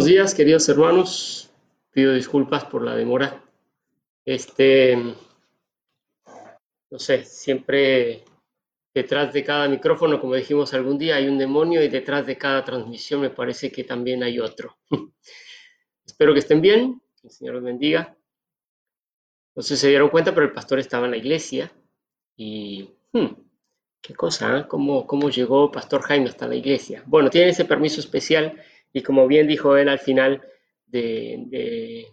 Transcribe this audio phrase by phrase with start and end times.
[0.00, 1.50] Buenos días, queridos hermanos.
[1.90, 3.44] Pido disculpas por la demora.
[4.24, 5.14] Este, no
[6.98, 8.24] sé, siempre
[8.94, 12.64] detrás de cada micrófono, como dijimos algún día, hay un demonio y detrás de cada
[12.64, 14.78] transmisión me parece que también hay otro.
[16.06, 18.16] Espero que estén bien, que el Señor los bendiga.
[19.54, 21.70] No sé si se dieron cuenta, pero el pastor estaba en la iglesia
[22.36, 23.34] y hmm,
[24.00, 24.66] qué cosa, ¿eh?
[24.66, 27.02] ¿Cómo, ¿Cómo llegó Pastor Jaime hasta la iglesia?
[27.04, 28.58] Bueno, tiene ese permiso especial
[28.92, 30.42] y como bien dijo él al final
[30.86, 32.06] de,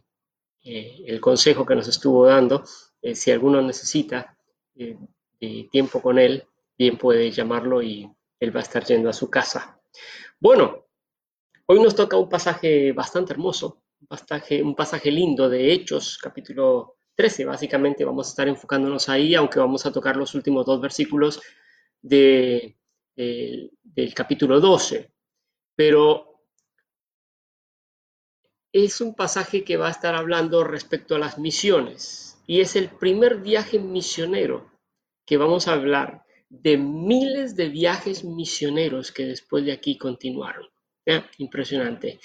[0.64, 2.64] eh, el consejo que nos estuvo dando,
[3.02, 4.38] eh, si alguno necesita
[4.76, 4.98] eh,
[5.72, 6.44] tiempo con él,
[6.78, 8.10] bien puede llamarlo y
[8.40, 9.80] él va a estar yendo a su casa.
[10.40, 10.86] Bueno,
[11.66, 16.98] hoy nos toca un pasaje bastante hermoso, un pasaje, un pasaje lindo de Hechos, capítulo
[17.16, 17.46] 13.
[17.46, 21.42] Básicamente vamos a estar enfocándonos ahí, aunque vamos a tocar los últimos dos versículos
[22.02, 22.78] de,
[23.16, 25.12] del capítulo 12.
[25.76, 26.27] Pero
[28.86, 32.90] es un pasaje que va a estar hablando respecto a las misiones y es el
[32.90, 34.72] primer viaje misionero
[35.26, 40.68] que vamos a hablar de miles de viajes misioneros que después de aquí continuaron.
[41.38, 42.20] Impresionante.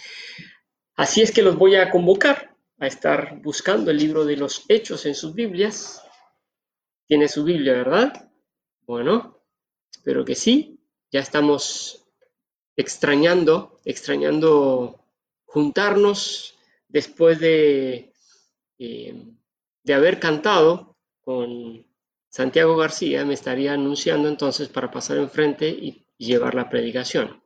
[0.96, 5.06] Así es que los voy a convocar a estar buscando el libro de los hechos
[5.06, 6.02] en sus Biblias.
[7.06, 8.30] Tiene su Biblia, ¿verdad?
[8.86, 9.42] Bueno,
[9.90, 10.80] espero que sí.
[11.10, 12.04] Ya estamos
[12.76, 15.01] extrañando, extrañando
[15.52, 16.58] juntarnos
[16.88, 18.14] después de,
[18.78, 19.26] eh,
[19.82, 21.86] de haber cantado con
[22.30, 27.42] Santiago García, me estaría anunciando entonces para pasar enfrente y llevar la predicación.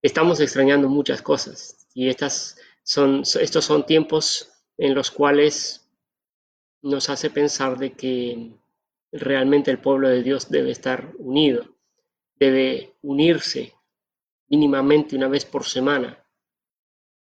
[0.00, 5.90] Estamos extrañando muchas cosas y estas son, estos son tiempos en los cuales
[6.82, 8.52] nos hace pensar de que
[9.10, 11.66] realmente el pueblo de Dios debe estar unido,
[12.36, 13.74] debe unirse
[14.46, 16.24] mínimamente una vez por semana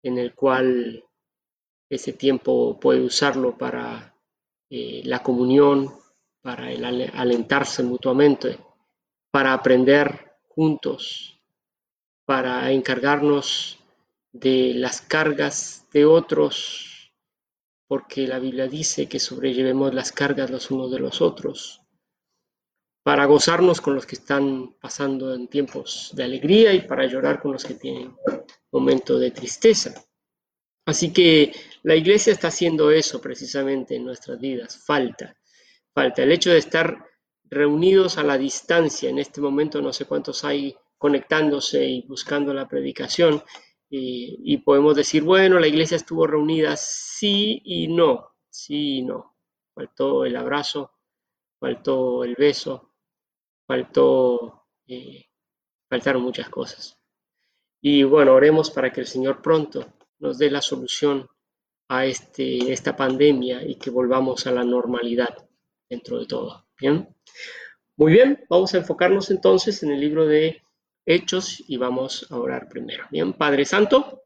[0.02, 1.04] en el cual
[1.88, 4.14] ese tiempo puede usarlo para
[4.70, 5.92] eh, la comunión,
[6.40, 8.58] para el alentarse mutuamente,
[9.30, 11.40] para aprender juntos,
[12.24, 13.78] para encargarnos
[14.32, 17.12] de las cargas de otros,
[17.88, 21.79] porque la Biblia dice que sobrellevemos las cargas los unos de los otros,
[23.02, 27.52] para gozarnos con los que están pasando en tiempos de alegría y para llorar con
[27.52, 28.14] los que tienen
[28.72, 29.94] momento de tristeza.
[30.86, 31.52] Así que
[31.82, 34.84] la iglesia está haciendo eso precisamente en nuestras vidas.
[34.84, 35.36] Falta,
[35.94, 36.22] falta.
[36.22, 37.06] El hecho de estar
[37.44, 42.68] reunidos a la distancia, en este momento no sé cuántos hay conectándose y buscando la
[42.68, 43.42] predicación,
[43.92, 49.36] y, podemos decir, bueno, la iglesia estuvo reunida, sí y no, sí y no.
[49.74, 50.92] Faltó el abrazo,
[51.58, 52.89] faltó el beso,
[53.70, 55.26] faltó, eh,
[55.88, 56.98] faltaron muchas cosas.
[57.80, 61.28] Y bueno, oremos para que el Señor pronto nos dé la solución
[61.88, 65.48] a este, esta pandemia y que volvamos a la normalidad
[65.88, 66.66] dentro de todo.
[66.80, 67.14] Bien.
[67.96, 70.62] Muy bien, vamos a enfocarnos entonces en el libro de
[71.06, 73.04] Hechos y vamos a orar primero.
[73.12, 74.24] Bien, Padre Santo,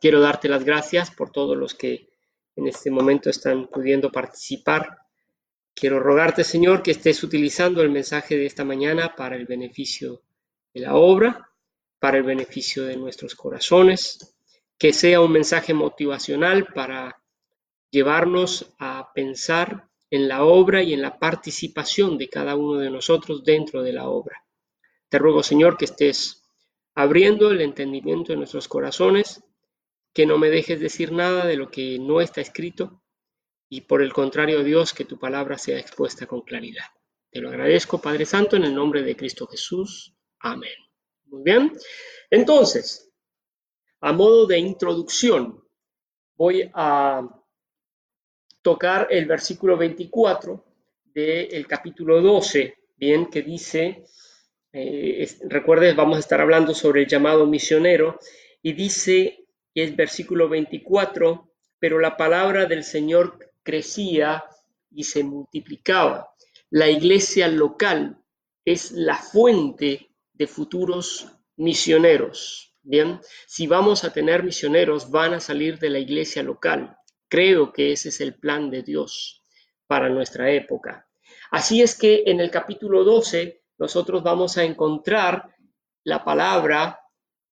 [0.00, 2.08] quiero darte las gracias por todos los que
[2.56, 5.03] en este momento están pudiendo participar.
[5.84, 10.22] Quiero rogarte, Señor, que estés utilizando el mensaje de esta mañana para el beneficio
[10.72, 11.50] de la obra
[11.98, 14.34] para el beneficio de nuestros corazones,
[14.78, 17.20] que sea un mensaje motivacional para
[17.90, 23.44] llevarnos a pensar en la obra y en la participación de cada uno de nosotros
[23.44, 24.42] dentro de la obra.
[25.10, 26.48] Te ruego, Señor, que estés
[26.94, 29.44] abriendo el entendimiento de nuestros corazones,
[30.14, 33.02] que no me dejes decir nada de lo que no está escrito
[33.74, 36.84] y por el contrario, Dios, que tu palabra sea expuesta con claridad.
[37.28, 40.14] Te lo agradezco, Padre Santo, en el nombre de Cristo Jesús.
[40.38, 40.76] Amén.
[41.24, 41.72] Muy bien.
[42.30, 43.10] Entonces,
[44.00, 45.60] a modo de introducción,
[46.36, 47.28] voy a
[48.62, 50.64] tocar el versículo 24
[51.06, 54.04] del capítulo 12, bien, que dice,
[54.72, 58.20] eh, recuerden, vamos a estar hablando sobre el llamado misionero,
[58.62, 61.50] y dice, y es versículo 24,
[61.80, 64.44] pero la palabra del Señor crecía
[64.90, 66.32] y se multiplicaba.
[66.70, 68.22] La iglesia local
[68.64, 71.26] es la fuente de futuros
[71.56, 72.76] misioneros.
[72.82, 76.96] Bien, si vamos a tener misioneros, van a salir de la iglesia local.
[77.28, 79.42] Creo que ese es el plan de Dios
[79.86, 81.08] para nuestra época.
[81.50, 85.54] Así es que en el capítulo 12 nosotros vamos a encontrar
[86.04, 87.00] la palabra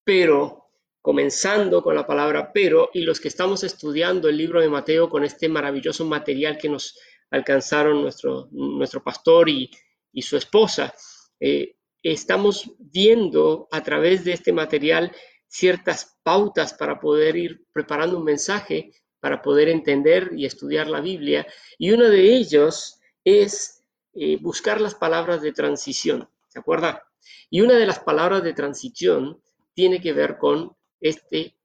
[0.03, 0.62] pero,
[1.03, 5.25] comenzando con la palabra pero, y los que estamos estudiando el libro de Mateo con
[5.25, 6.97] este maravilloso material que nos
[7.29, 9.69] alcanzaron nuestro, nuestro pastor y,
[10.13, 10.95] y su esposa,
[11.41, 15.11] eh, estamos viendo a través de este material
[15.45, 21.45] ciertas pautas para poder ir preparando un mensaje, para poder entender y estudiar la Biblia.
[21.77, 23.83] Y uno de ellos es
[24.13, 26.29] eh, buscar las palabras de transición.
[26.47, 27.03] ¿Se acuerda?
[27.49, 29.41] Y una de las palabras de transición
[29.73, 31.55] tiene que ver con este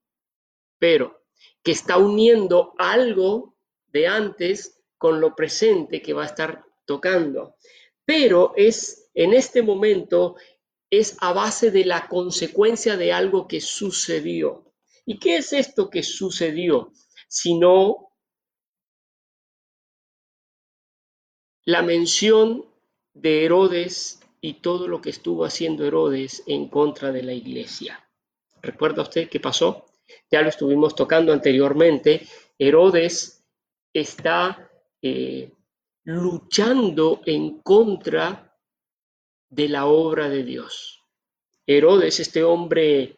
[0.78, 1.24] pero,
[1.62, 3.56] que está uniendo algo
[3.88, 7.56] de antes con lo presente que va a estar tocando.
[8.04, 10.36] Pero es en este momento
[10.90, 14.72] es a base de la consecuencia de algo que sucedió.
[15.04, 16.92] ¿Y qué es esto que sucedió?
[17.28, 18.12] Sino
[21.64, 22.64] la mención
[23.12, 28.07] de Herodes y todo lo que estuvo haciendo Herodes en contra de la iglesia.
[28.62, 29.86] ¿Recuerda usted qué pasó?
[30.30, 32.26] Ya lo estuvimos tocando anteriormente.
[32.58, 33.44] Herodes
[33.92, 34.70] está
[35.02, 35.52] eh,
[36.04, 38.56] luchando en contra
[39.48, 41.04] de la obra de Dios.
[41.66, 43.16] Herodes, este hombre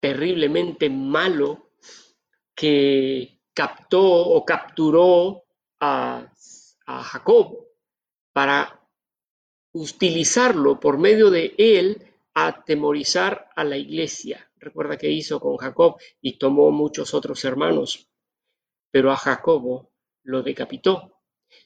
[0.00, 1.70] terriblemente malo
[2.54, 5.44] que captó o capturó
[5.80, 6.30] a,
[6.86, 7.66] a Jacob
[8.32, 8.80] para
[9.72, 14.51] utilizarlo por medio de él a atemorizar a la iglesia.
[14.62, 18.08] Recuerda que hizo con Jacob y tomó muchos otros hermanos,
[18.92, 19.90] pero a Jacobo
[20.22, 21.18] lo decapitó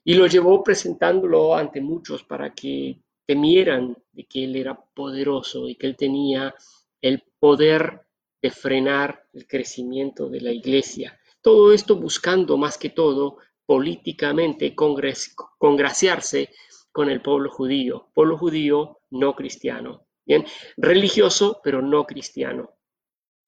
[0.03, 5.75] y lo llevó presentándolo ante muchos para que temieran de que él era poderoso y
[5.75, 6.55] que él tenía
[7.03, 8.01] el poder
[8.41, 11.21] de frenar el crecimiento de la iglesia.
[11.43, 16.49] Todo esto buscando más que todo políticamente congraciarse
[16.91, 20.47] con el pueblo judío, pueblo judío no cristiano, bien,
[20.79, 22.76] religioso pero no cristiano.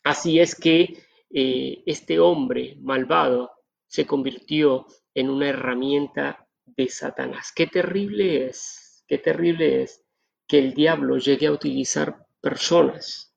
[0.04, 3.52] Así es que eh, este hombre malvado
[3.86, 7.52] se convirtió en una herramienta de Satanás.
[7.54, 10.04] Qué terrible es, qué terrible es
[10.46, 13.34] que el diablo llegue a utilizar personas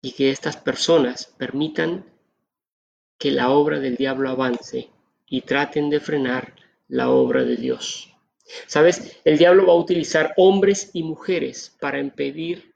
[0.00, 2.04] y que estas personas permitan
[3.18, 4.90] que la obra del diablo avance
[5.26, 6.56] y traten de frenar
[6.88, 8.14] la obra de Dios.
[8.66, 9.20] ¿Sabes?
[9.24, 12.74] El diablo va a utilizar hombres y mujeres para impedir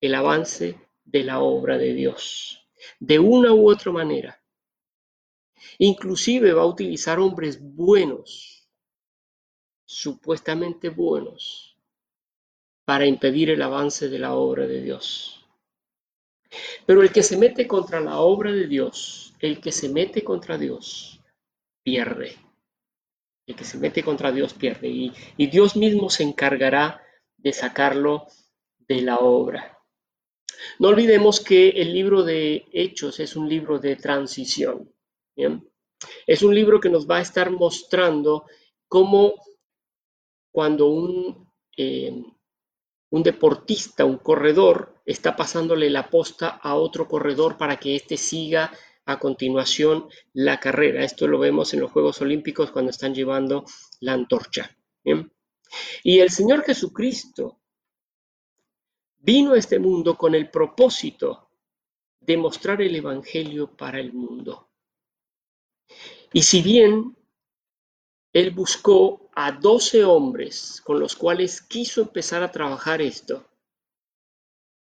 [0.00, 2.66] el avance de la obra de Dios,
[2.98, 4.40] de una u otra manera.
[5.78, 8.68] Inclusive va a utilizar hombres buenos,
[9.84, 11.78] supuestamente buenos,
[12.84, 15.44] para impedir el avance de la obra de Dios.
[16.86, 20.58] Pero el que se mete contra la obra de Dios, el que se mete contra
[20.58, 21.20] Dios,
[21.82, 22.36] pierde.
[23.46, 27.02] El que se mete contra Dios pierde y, Dios mismo se encargará
[27.36, 28.26] de sacarlo
[28.78, 29.73] de la obra.
[30.78, 34.92] No olvidemos que el libro de Hechos es un libro de transición.
[36.26, 38.44] Es un libro que nos va a estar mostrando
[38.88, 39.34] cómo
[40.52, 42.22] cuando un, eh,
[43.10, 48.72] un deportista, un corredor, está pasándole la posta a otro corredor para que éste siga
[49.06, 51.04] a continuación la carrera.
[51.04, 53.64] Esto lo vemos en los Juegos Olímpicos cuando están llevando
[54.00, 54.76] la antorcha.
[56.02, 57.60] Y el Señor Jesucristo
[59.24, 61.48] vino a este mundo con el propósito
[62.20, 64.68] de mostrar el Evangelio para el mundo.
[66.32, 67.16] Y si bien
[68.32, 73.48] Él buscó a doce hombres con los cuales quiso empezar a trabajar esto,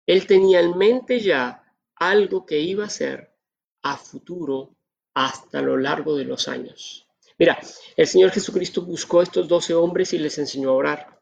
[0.05, 3.35] Él tenía en mente ya algo que iba a ser
[3.81, 4.75] a futuro
[5.15, 7.07] hasta lo largo de los años.
[7.39, 7.59] Mira,
[7.95, 11.21] el Señor Jesucristo buscó a estos doce hombres y les enseñó a orar.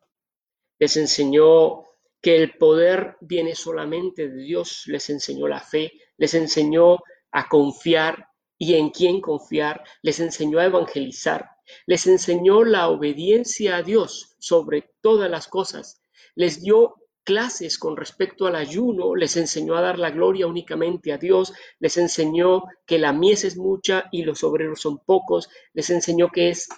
[0.79, 1.86] Les enseñó
[2.21, 6.99] que el poder viene solamente de Dios, les enseñó la fe, les enseñó
[7.31, 11.51] a confiar y en quién confiar, les enseñó a evangelizar,
[11.85, 16.01] les enseñó la obediencia a Dios sobre todas las cosas,
[16.35, 21.17] les dio clases con respecto al ayuno, les enseñó a dar la gloria únicamente a
[21.17, 26.29] Dios, les enseñó que la mies es mucha y los obreros son pocos, les enseñó
[26.29, 26.69] que es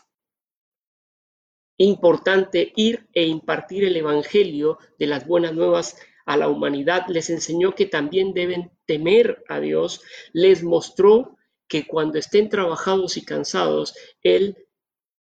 [1.85, 7.73] importante ir e impartir el Evangelio de las buenas nuevas a la humanidad, les enseñó
[7.73, 10.01] que también deben temer a Dios,
[10.33, 14.67] les mostró que cuando estén trabajados y cansados, Él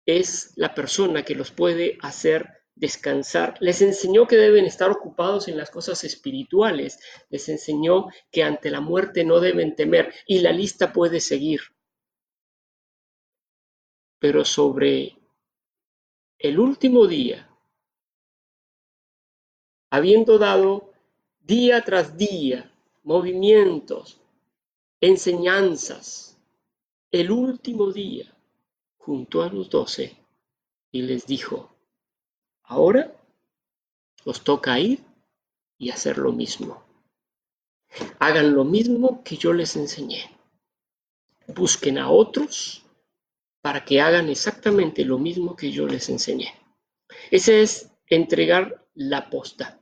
[0.07, 3.57] es la persona que los puede hacer descansar.
[3.61, 6.99] Les enseñó que deben estar ocupados en las cosas espirituales.
[7.29, 10.13] Les enseñó que ante la muerte no deben temer.
[10.27, 11.61] Y la lista puede seguir.
[14.19, 15.20] Pero sobre
[16.41, 17.47] el último día,
[19.91, 20.91] habiendo dado
[21.41, 24.19] día tras día movimientos,
[25.03, 26.39] enseñanzas,
[27.11, 28.35] el último día,
[28.97, 30.17] junto a los doce,
[30.91, 31.75] y les dijo,
[32.63, 33.15] Ahora
[34.25, 35.05] os toca ir
[35.77, 36.83] y hacer lo mismo.
[38.19, 40.31] hagan lo mismo que yo les enseñé.
[41.49, 42.87] Busquen a otros
[43.63, 46.55] para que hagan exactamente lo mismo que yo les enseñé.
[47.31, 49.81] Ese es entregar la posta.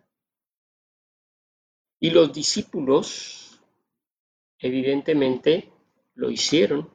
[2.01, 3.61] Y los discípulos,
[4.59, 5.73] evidentemente,
[6.15, 6.93] lo hicieron,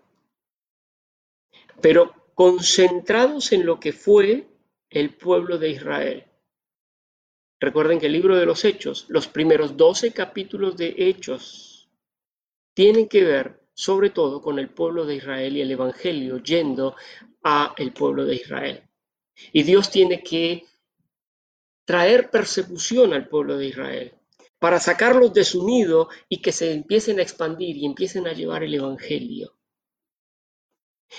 [1.82, 4.48] pero concentrados en lo que fue
[4.90, 6.26] el pueblo de Israel.
[7.60, 11.90] Recuerden que el libro de los Hechos, los primeros 12 capítulos de Hechos,
[12.74, 16.96] tienen que ver sobre todo con el pueblo de Israel y el Evangelio yendo
[17.44, 18.84] a el pueblo de Israel.
[19.52, 20.66] Y Dios tiene que
[21.86, 24.14] traer persecución al pueblo de Israel
[24.60, 28.64] para sacarlos de su nido y que se empiecen a expandir y empiecen a llevar
[28.64, 29.58] el Evangelio.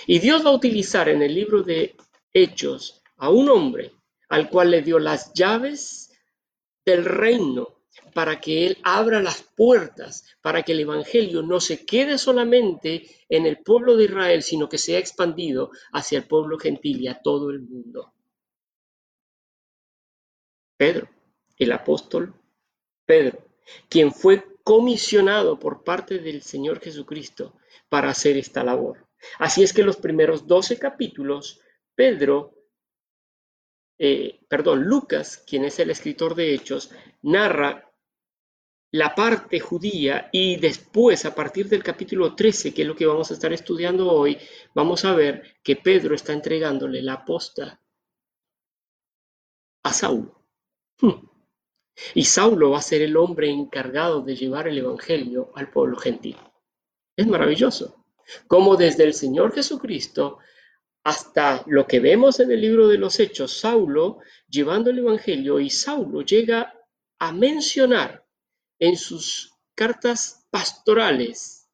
[0.07, 1.95] Y Dios va a utilizar en el libro de
[2.33, 3.91] Hechos a un hombre
[4.29, 6.11] al cual le dio las llaves
[6.83, 7.74] del reino
[8.13, 13.45] para que Él abra las puertas, para que el Evangelio no se quede solamente en
[13.45, 17.49] el pueblo de Israel, sino que sea expandido hacia el pueblo gentil y a todo
[17.49, 18.13] el mundo.
[20.77, 21.09] Pedro,
[21.57, 22.33] el apóstol
[23.05, 23.45] Pedro,
[23.87, 27.55] quien fue comisionado por parte del Señor Jesucristo
[27.87, 29.07] para hacer esta labor.
[29.39, 31.61] Así es que los primeros doce capítulos,
[31.93, 32.53] Pedro
[33.97, 37.91] eh, perdón, Lucas, quien es el escritor de Hechos, narra
[38.91, 43.29] la parte judía y después, a partir del capítulo 13, que es lo que vamos
[43.29, 44.37] a estar estudiando hoy,
[44.73, 47.81] vamos a ver que Pedro está entregándole la posta
[49.83, 50.41] a Saulo.
[50.99, 51.27] Hmm.
[52.13, 56.37] Y Saulo va a ser el hombre encargado de llevar el Evangelio al pueblo gentil.
[57.15, 58.05] Es maravilloso.
[58.47, 60.39] Como desde el Señor Jesucristo
[61.05, 64.17] hasta lo que vemos en el libro de los Hechos, Saulo
[64.49, 66.73] llevando el Evangelio y Saulo llega
[67.19, 68.25] a mencionar
[68.79, 71.69] en sus cartas pastorales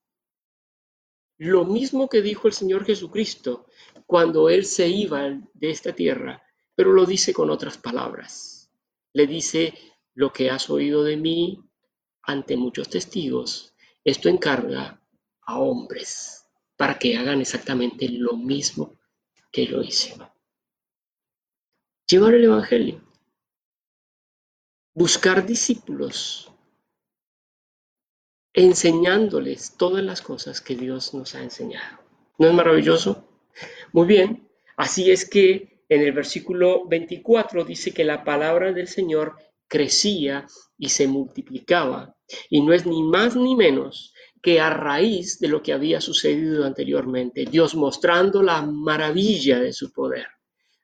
[1.38, 3.68] lo mismo que dijo el Señor Jesucristo
[4.06, 5.22] cuando Él se iba
[5.54, 6.44] de esta tierra,
[6.76, 8.70] pero lo dice con otras palabras.
[9.14, 9.74] Le dice,
[10.14, 11.64] lo que has oído de mí
[12.24, 13.74] ante muchos testigos,
[14.04, 15.02] esto encarga
[15.44, 16.46] a hombres
[16.76, 19.00] para que hagan exactamente lo mismo
[19.52, 20.16] que yo hice.
[22.08, 23.02] Llevar el Evangelio.
[24.94, 26.52] Buscar discípulos
[28.54, 32.00] enseñándoles todas las cosas que Dios nos ha enseñado.
[32.38, 33.28] ¿No es maravilloso?
[33.94, 39.36] Muy bien, así es que en el versículo 24 dice que la palabra del Señor
[39.68, 42.18] crecía y se multiplicaba,
[42.50, 44.11] y no es ni más ni menos
[44.42, 49.92] que a raíz de lo que había sucedido anteriormente, Dios mostrando la maravilla de su
[49.92, 50.28] poder,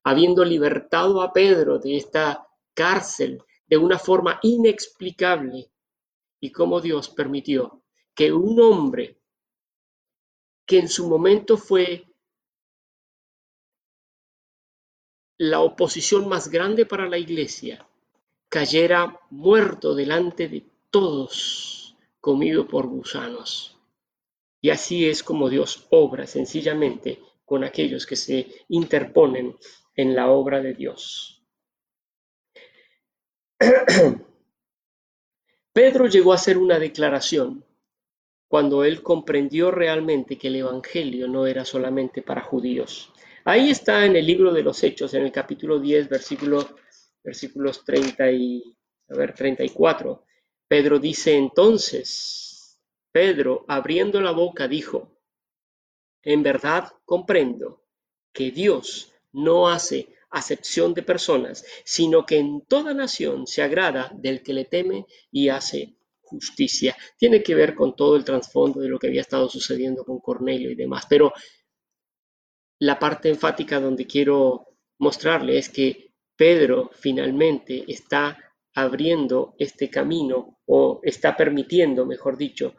[0.03, 5.71] habiendo libertado a Pedro de esta cárcel de una forma inexplicable,
[6.39, 7.83] y cómo Dios permitió
[8.13, 9.19] que un hombre
[10.65, 12.05] que en su momento fue
[15.37, 17.87] la oposición más grande para la iglesia,
[18.49, 21.76] cayera muerto delante de todos,
[22.19, 23.77] comido por gusanos.
[24.61, 29.55] Y así es como Dios obra sencillamente con aquellos que se interponen
[29.95, 31.43] en la obra de Dios.
[35.73, 37.63] Pedro llegó a hacer una declaración
[38.47, 43.11] cuando él comprendió realmente que el Evangelio no era solamente para judíos.
[43.45, 46.67] Ahí está en el libro de los Hechos, en el capítulo 10, versículo,
[47.23, 48.75] versículos 30 y,
[49.09, 50.26] a ver, 34.
[50.67, 52.79] Pedro dice entonces,
[53.11, 55.17] Pedro, abriendo la boca, dijo,
[56.21, 57.85] en verdad comprendo
[58.33, 64.43] que Dios no hace acepción de personas, sino que en toda nación se agrada del
[64.43, 66.97] que le teme y hace justicia.
[67.17, 70.69] Tiene que ver con todo el trasfondo de lo que había estado sucediendo con Cornelio
[70.69, 71.33] y demás, pero
[72.79, 74.67] la parte enfática donde quiero
[74.99, 78.37] mostrarle es que Pedro finalmente está
[78.77, 82.75] abriendo este camino o está permitiendo, mejor dicho,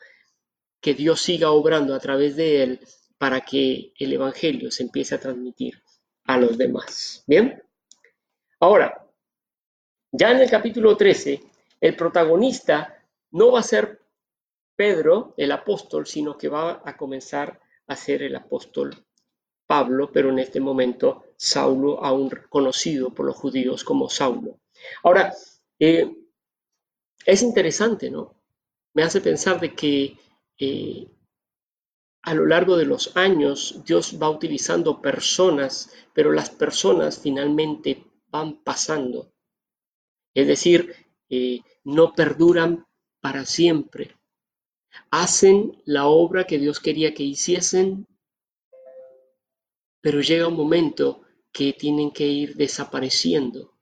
[0.81, 2.81] que Dios siga obrando a través de él
[3.19, 5.83] para que el Evangelio se empiece a transmitir
[6.27, 7.25] a los demás.
[7.27, 7.61] Bien.
[8.61, 9.09] Ahora,
[10.13, 11.43] ya en el capítulo 13,
[11.81, 14.01] el protagonista no va a ser
[14.77, 19.05] Pedro, el apóstol, sino que va a comenzar a ser el apóstol
[19.67, 24.61] Pablo, pero en este momento Saulo, aún conocido por los judíos como Saulo.
[25.03, 25.35] Ahora,
[25.79, 26.11] eh,
[27.27, 28.35] es interesante, ¿no?
[28.95, 30.17] Me hace pensar de que
[30.59, 31.07] eh,
[32.23, 38.63] a lo largo de los años Dios va utilizando personas, pero las personas finalmente van
[38.63, 39.33] pasando.
[40.35, 40.95] Es decir,
[41.29, 42.87] eh, no perduran
[43.21, 44.17] para siempre.
[45.11, 48.07] hacen la obra que Dios quería que hiciesen,
[50.01, 53.75] pero llega un momento que tienen que ir desapareciendo,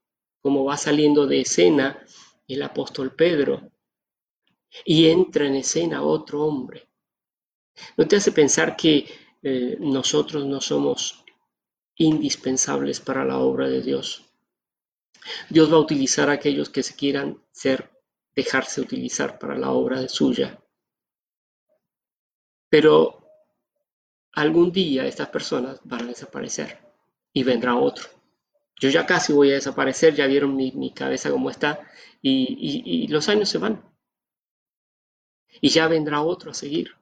[0.46, 2.06] como va saliendo de escena
[2.46, 3.68] el apóstol Pedro,
[4.84, 6.88] y entra en escena otro hombre.
[7.96, 9.08] ¿No te hace pensar que
[9.42, 11.24] eh, nosotros no somos
[11.96, 14.24] indispensables para la obra de Dios?
[15.50, 17.90] Dios va a utilizar a aquellos que se quieran ser,
[18.36, 20.62] dejarse utilizar para la obra de suya.
[22.68, 23.28] Pero
[24.30, 26.78] algún día estas personas van a desaparecer
[27.32, 28.15] y vendrá otro.
[28.78, 31.88] Yo ya casi voy a desaparecer, ya vieron mi, cabeza cómo está,
[32.22, 33.82] y los años se van.
[35.60, 36.94] Y ya vendrá otro a seguir.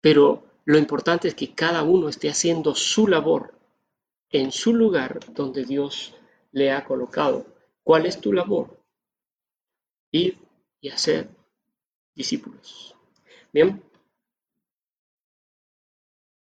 [0.00, 3.54] Pero lo importante es que cada uno esté haciendo su labor
[4.30, 6.14] en su lugar donde Dios
[6.52, 7.46] le ha colocado.
[7.82, 8.78] ¿Cuál es tu labor?
[10.12, 10.38] Ir
[10.80, 11.28] y hacer
[12.14, 12.94] discípulos.
[13.52, 13.82] Bien.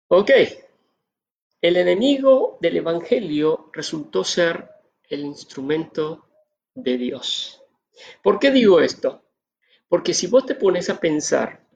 [0.08, 0.30] Ok.
[1.64, 4.68] El enemigo del Evangelio resultó ser
[5.08, 6.28] el instrumento
[6.74, 7.62] de Dios.
[8.22, 9.24] ¿Por qué digo esto?
[9.88, 11.66] Porque si vos te pones a pensar,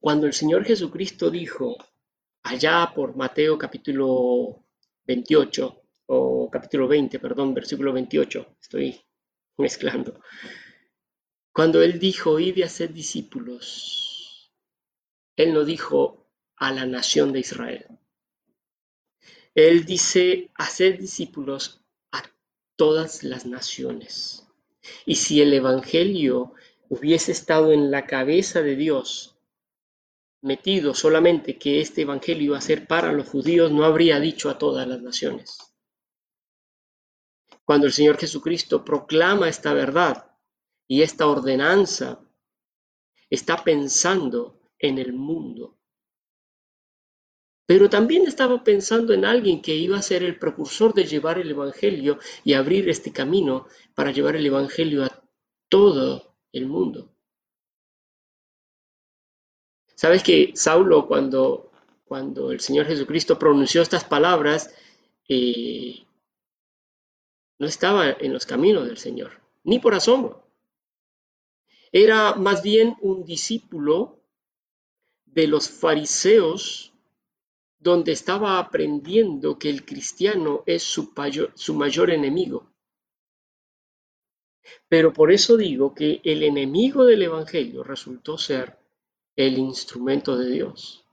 [0.00, 1.76] cuando el Señor Jesucristo dijo,
[2.42, 4.64] allá por Mateo capítulo
[5.04, 8.98] 28, o capítulo 20, perdón, versículo 28, estoy
[9.58, 10.22] mezclando,
[11.52, 14.50] cuando Él dijo, id y hacer discípulos,
[15.36, 17.98] Él no dijo a la nación de Israel.
[19.54, 22.22] Él dice, hacer discípulos a
[22.76, 24.46] todas las naciones.
[25.04, 26.54] Y si el Evangelio
[26.88, 29.36] hubiese estado en la cabeza de Dios,
[30.40, 34.58] metido solamente que este Evangelio iba a ser para los judíos, no habría dicho a
[34.58, 35.58] todas las naciones.
[37.64, 40.32] Cuando el Señor Jesucristo proclama esta verdad
[40.88, 42.20] y esta ordenanza,
[43.30, 45.78] está pensando en el mundo.
[47.72, 51.50] Pero también estaba pensando en alguien que iba a ser el precursor de llevar el
[51.50, 55.22] Evangelio y abrir este camino para llevar el Evangelio a
[55.70, 57.08] todo el mundo.
[59.94, 61.72] Sabes que Saulo, cuando,
[62.04, 64.74] cuando el Señor Jesucristo pronunció estas palabras,
[65.26, 66.04] eh,
[67.58, 70.44] no estaba en los caminos del Señor, ni por asombro.
[71.90, 74.20] Era más bien un discípulo
[75.24, 76.91] de los fariseos,
[77.82, 81.12] donde estaba aprendiendo que el cristiano es su
[81.54, 82.70] su mayor enemigo.
[84.88, 88.78] Pero por eso digo que el enemigo del Evangelio resultó ser
[89.34, 91.04] el instrumento de Dios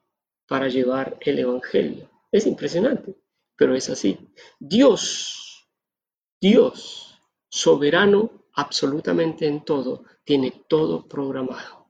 [0.47, 2.09] para llevar el Evangelio.
[2.31, 3.15] Es impresionante,
[3.55, 4.19] pero es así.
[4.59, 5.67] Dios,
[6.39, 11.87] Dios, soberano absolutamente en todo, tiene todo programado.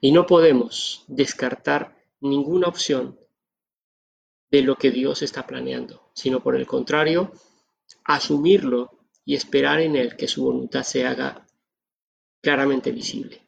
[0.00, 3.18] Y no podemos descartar ninguna opción
[4.50, 7.32] de lo que Dios está planeando, sino por el contrario,
[8.04, 11.46] asumirlo y esperar en Él que su voluntad se haga
[12.42, 13.42] claramente visible.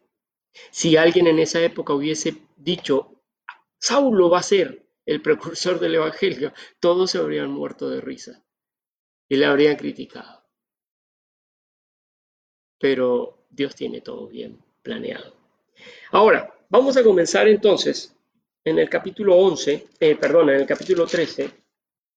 [0.70, 3.22] Si alguien en esa época hubiese dicho,
[3.78, 8.42] Saulo va a ser el precursor del Evangelio, todos se habrían muerto de risa
[9.28, 10.42] y le habrían criticado.
[12.78, 15.34] Pero Dios tiene todo bien planeado.
[16.10, 18.15] Ahora, vamos a comenzar entonces
[18.66, 21.48] en el capítulo 11, eh, perdón, en el capítulo 13,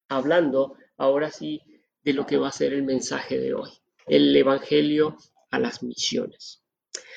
[0.08, 1.62] hablando ahora sí
[2.02, 3.70] de lo que va a ser el mensaje de hoy,
[4.08, 5.16] el Evangelio
[5.52, 6.64] a las misiones.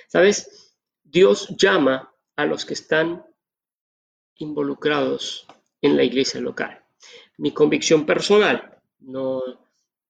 [0.06, 0.76] ¿Sabes?
[1.02, 3.24] Dios llama a los que están
[4.36, 5.46] involucrados
[5.80, 6.84] en la iglesia local.
[7.38, 9.42] Mi convicción personal, no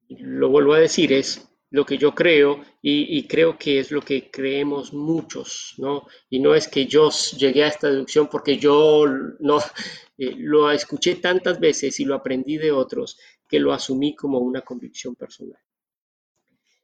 [0.08, 4.30] lo vuelvo a decir, es lo que yo creo y, creo que es lo que
[4.30, 6.06] creemos muchos, ¿no?
[6.28, 7.08] Y no es que yo
[7.38, 9.06] llegué a esta deducción porque yo
[9.40, 9.58] no
[10.18, 14.60] eh, lo escuché tantas veces y lo aprendí de otros que lo asumí como una
[14.60, 15.58] convicción personal.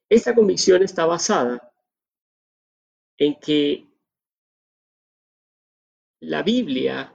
[0.09, 1.71] Esta convicción está basada
[3.19, 3.87] en que
[6.21, 7.15] la Biblia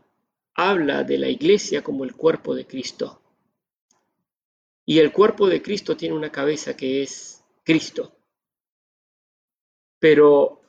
[0.53, 3.19] habla de la iglesia como el cuerpo de Cristo.
[4.85, 7.32] Y el cuerpo de Cristo tiene una cabeza que es
[7.63, 8.15] Cristo.
[9.99, 10.61] Pero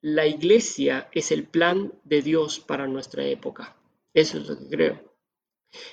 [0.00, 3.76] la iglesia es el plan de Dios para nuestra época.
[4.14, 5.12] Eso es lo que creo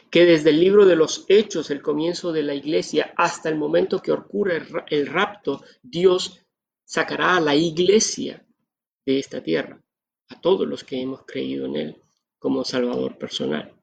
[0.10, 4.02] que desde el libro de los Hechos, el comienzo de la iglesia, hasta el momento
[4.02, 6.46] que ocurre el rapto, Dios
[6.84, 8.46] sacará a la iglesia
[9.06, 9.82] de esta tierra,
[10.30, 12.02] a todos los que hemos creído en Él
[12.38, 13.74] como Salvador personal.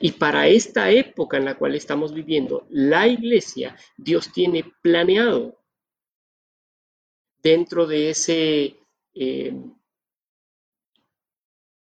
[0.00, 5.58] Y para esta época en la cual estamos viviendo, la iglesia, Dios tiene planeado
[7.46, 8.76] dentro de ese
[9.14, 9.54] eh,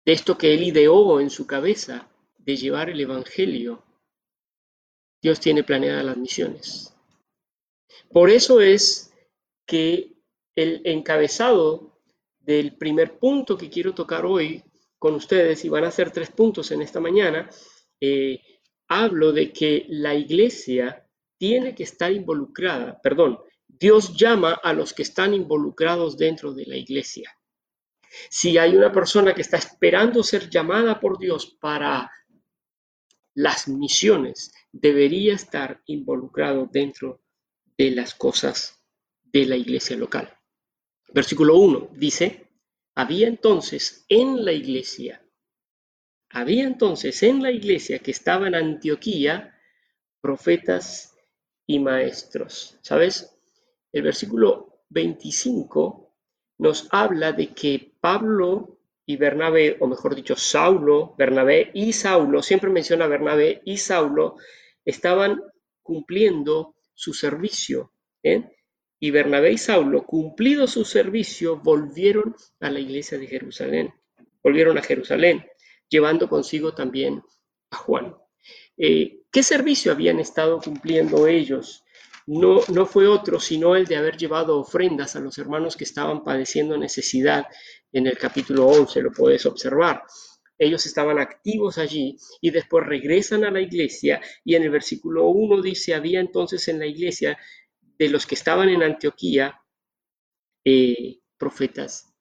[0.05, 3.83] de esto que él ideó en su cabeza, de llevar el Evangelio,
[5.21, 6.95] Dios tiene planeadas las misiones.
[8.09, 9.13] Por eso es
[9.67, 10.13] que
[10.55, 11.99] el encabezado
[12.39, 14.63] del primer punto que quiero tocar hoy
[14.97, 17.49] con ustedes, y van a ser tres puntos en esta mañana,
[17.99, 18.41] eh,
[18.87, 21.05] hablo de que la iglesia
[21.37, 23.39] tiene que estar involucrada, perdón,
[23.79, 27.33] Dios llama a los que están involucrados dentro de la iglesia.
[28.29, 32.11] Si hay una persona que está esperando ser llamada por Dios para
[33.35, 37.21] las misiones, debería estar involucrado dentro
[37.77, 38.83] de las cosas
[39.23, 40.35] de la iglesia local.
[41.13, 42.49] Versículo 1 dice,
[42.95, 45.25] había entonces en la iglesia,
[46.29, 49.57] había entonces en la iglesia que estaba en Antioquía
[50.19, 51.15] profetas
[51.65, 52.77] y maestros.
[52.81, 53.38] ¿Sabes?
[53.91, 56.15] El versículo 25
[56.59, 62.69] nos habla de que Pablo y Bernabé, o mejor dicho, Saulo, Bernabé y Saulo, siempre
[62.69, 64.37] menciona Bernabé y Saulo,
[64.85, 65.41] estaban
[65.81, 67.93] cumpliendo su servicio.
[68.21, 68.51] ¿eh?
[68.99, 73.93] Y Bernabé y Saulo, cumplido su servicio, volvieron a la iglesia de Jerusalén.
[74.43, 75.45] Volvieron a Jerusalén,
[75.89, 77.23] llevando consigo también
[77.71, 78.15] a Juan.
[78.77, 81.83] Eh, ¿Qué servicio habían estado cumpliendo ellos?
[82.31, 86.23] No, no fue otro sino el de haber llevado ofrendas a los hermanos que estaban
[86.23, 87.47] padeciendo necesidad.
[87.91, 90.03] En el capítulo 11 lo puedes observar.
[90.55, 95.59] Ellos estaban activos allí y después regresan a la iglesia y en el versículo 1
[95.63, 97.35] dice, había entonces en la iglesia
[97.97, 99.59] de los que estaban en Antioquía
[100.63, 102.13] eh, profetas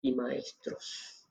[0.00, 1.28] y maestros.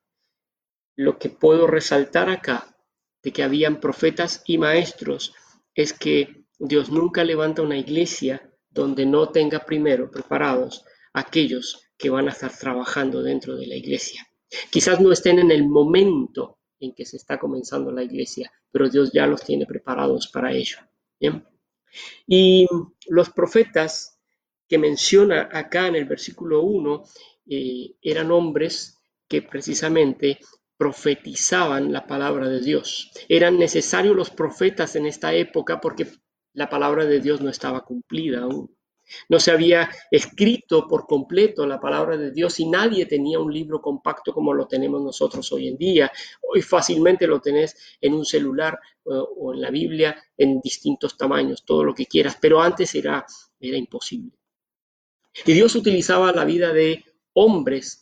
[0.96, 2.78] Lo que puedo resaltar acá
[3.24, 5.34] de que habían profetas y maestros
[5.74, 12.28] es que Dios nunca levanta una iglesia donde no tenga primero preparados aquellos que van
[12.28, 14.28] a estar trabajando dentro de la iglesia.
[14.70, 19.12] Quizás no estén en el momento en que se está comenzando la iglesia, pero Dios
[19.12, 20.78] ya los tiene preparados para ello.
[22.28, 22.68] Y
[23.08, 24.20] los profetas
[24.68, 27.04] que menciona acá en el versículo 1
[27.48, 30.40] eh, eran hombres que precisamente
[30.78, 33.12] profetizaban la palabra de Dios.
[33.28, 36.08] Eran necesarios los profetas en esta época porque
[36.54, 38.76] la palabra de Dios no estaba cumplida aún.
[39.28, 43.82] No se había escrito por completo la palabra de Dios y nadie tenía un libro
[43.82, 46.12] compacto como lo tenemos nosotros hoy en día.
[46.42, 51.84] Hoy fácilmente lo tenés en un celular o en la Biblia en distintos tamaños, todo
[51.84, 53.26] lo que quieras, pero antes era,
[53.60, 54.32] era imposible.
[55.46, 58.01] Y Dios utilizaba la vida de hombres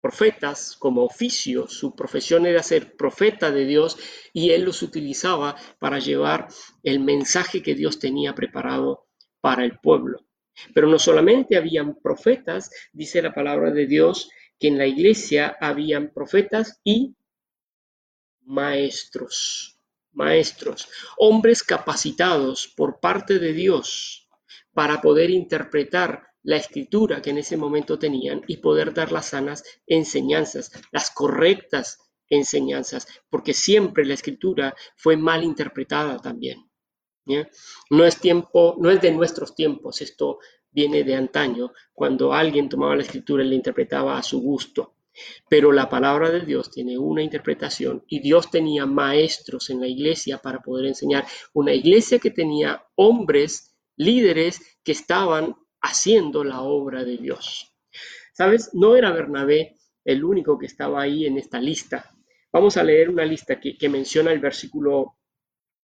[0.00, 3.98] profetas como oficio, su profesión era ser profeta de Dios
[4.32, 6.48] y él los utilizaba para llevar
[6.82, 9.06] el mensaje que Dios tenía preparado
[9.40, 10.24] para el pueblo.
[10.74, 16.12] Pero no solamente habían profetas, dice la palabra de Dios, que en la iglesia habían
[16.12, 17.14] profetas y
[18.42, 19.78] maestros,
[20.12, 24.28] maestros, hombres capacitados por parte de Dios
[24.72, 29.64] para poder interpretar la escritura que en ese momento tenían y poder dar las sanas
[29.86, 31.98] enseñanzas, las correctas
[32.28, 36.70] enseñanzas, porque siempre la escritura fue mal interpretada también.
[37.90, 40.38] No es tiempo, no es de nuestros tiempos, esto
[40.70, 44.94] viene de antaño, cuando alguien tomaba la escritura y la interpretaba a su gusto.
[45.48, 50.38] Pero la palabra de Dios tiene una interpretación y Dios tenía maestros en la iglesia
[50.38, 51.26] para poder enseñar.
[51.52, 57.74] Una iglesia que tenía hombres, líderes que estaban haciendo la obra de Dios.
[58.32, 58.70] ¿Sabes?
[58.72, 62.10] No era Bernabé el único que estaba ahí en esta lista.
[62.52, 65.18] Vamos a leer una lista que, menciona el versículo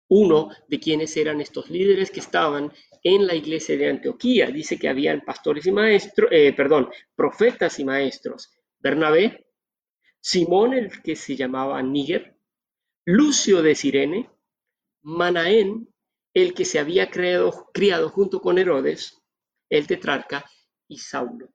[0.07, 2.71] 1 de quiénes eran estos líderes que estaban
[3.03, 4.47] en la iglesia de Antioquía.
[4.47, 8.51] Dice que habían pastores y maestros, eh, perdón, profetas y maestros.
[8.79, 9.47] Bernabé,
[10.21, 12.35] Simón el que se llamaba Níger,
[13.05, 14.29] Lucio de Sirene,
[15.03, 15.87] Manaén,
[16.33, 19.21] el que se había creado, criado junto con Herodes,
[19.77, 20.45] el tetrarca
[20.87, 21.49] y Saulo.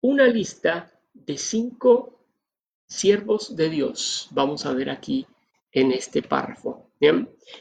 [0.00, 2.26] Una lista de cinco
[2.86, 4.28] siervos de Dios.
[4.32, 5.26] Vamos a ver aquí
[5.70, 6.90] en este párrafo.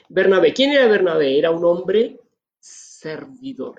[0.09, 1.37] Bernabé, ¿quién era Bernabé?
[1.37, 2.19] Era un hombre
[2.59, 3.75] servidor,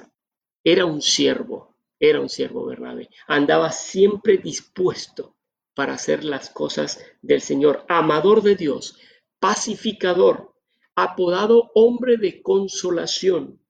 [0.65, 3.09] era un siervo, era un siervo Bernabé.
[3.29, 5.37] Andaba siempre dispuesto
[5.75, 8.99] para hacer las cosas del Señor, amador de Dios,
[9.39, 10.53] pacificador,
[10.95, 13.62] apodado hombre de consolación,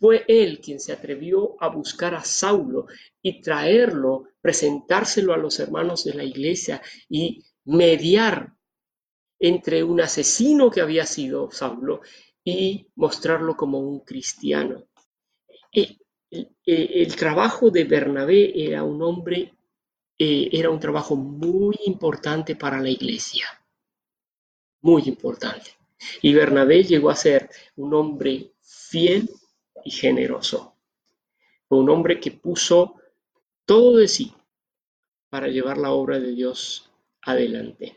[0.00, 2.86] fue él quien se atrevió a buscar a Saulo
[3.20, 8.54] y traerlo, presentárselo a los hermanos de la iglesia y mediar
[9.38, 12.00] entre un asesino que había sido Saulo
[12.42, 14.86] y mostrarlo como un cristiano.
[15.72, 19.52] el, trabajo de Bernabé era un hombre
[20.18, 23.46] eh, era un trabajo muy importante para la iglesia,
[24.82, 25.72] muy importante.
[26.22, 29.28] Y Bernabé llegó a ser un hombre fiel
[29.84, 30.74] y generoso,
[31.68, 32.96] un hombre que puso
[33.64, 34.32] todo de sí
[35.28, 36.90] para llevar la obra de Dios
[37.22, 37.96] adelante.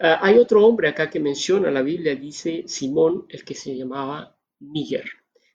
[0.00, 4.36] Ah, hay otro hombre acá que menciona la Biblia, dice Simón, el que se llamaba
[4.60, 5.04] Níger.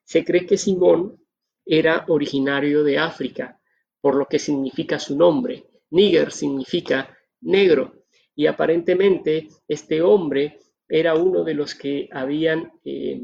[0.04, 1.20] Se cree que Simón
[1.66, 3.60] era originario de África,
[4.02, 5.66] por lo que significa su nombre.
[5.92, 8.04] Níger significa negro.
[8.36, 13.24] Y aparentemente este hombre era uno de los que habían eh,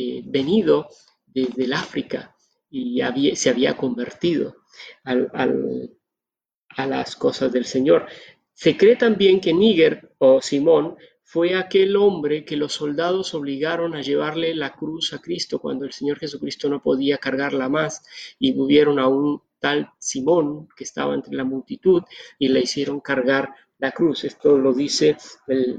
[0.00, 0.86] eh, venido
[1.26, 2.32] desde el África
[2.70, 3.02] y
[3.34, 4.54] se había convertido
[5.02, 8.06] a las cosas del Señor.
[8.52, 14.02] Se cree también que Níger o Simón fue aquel hombre que los soldados obligaron a
[14.02, 18.04] llevarle la cruz a Cristo cuando el Señor Jesucristo no podía cargarla más
[18.38, 22.04] y movieron a un tal Simón que estaba entre la multitud
[22.38, 24.22] y le hicieron cargar la cruz.
[24.22, 25.16] Esto lo dice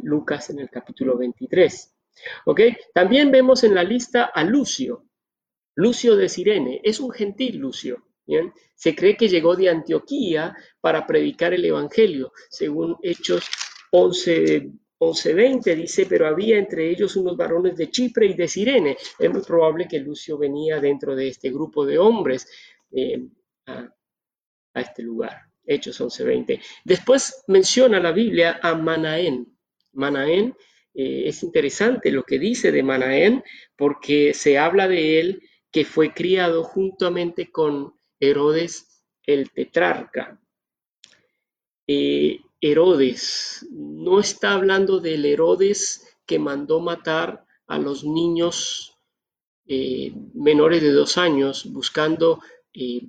[0.04, 1.94] Lucas en el capítulo 23.
[2.94, 5.06] También vemos en la lista a Lucio.
[5.76, 6.82] Lucio de Sirene.
[6.84, 8.04] Es un gentil Lucio.
[8.76, 13.46] Se cree que llegó de Antioquía para predicar el Evangelio, según Hechos
[13.92, 18.98] 11, 11.20 dice, pero había entre ellos unos varones de Chipre y de Sirene.
[19.18, 22.48] Es muy probable que Lucio venía dentro de este grupo de hombres
[22.92, 23.28] eh,
[23.66, 23.90] a,
[24.76, 25.42] este lugar.
[25.66, 26.62] Hechos 11.20.
[26.84, 29.56] Después menciona la Biblia a Manaén.
[29.94, 30.56] Manaén
[30.94, 33.44] eh, es interesante lo que dice de Manaén
[33.76, 40.42] porque se habla de él que fue criado juntamente con Herodes el tetrarca.
[41.88, 48.98] Eh, Herodes no está hablando del Herodes que mandó matar a los niños
[49.68, 52.42] eh, menores de dos años buscando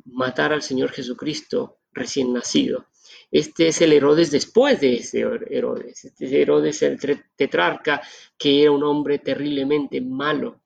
[0.06, 2.86] matar al Señor Jesucristo recién nacido.
[3.30, 6.04] Este es el Herodes después de ese Herodes.
[6.04, 6.98] Este es Herodes el
[7.36, 8.02] tetrarca,
[8.36, 10.62] que era un hombre terriblemente malo.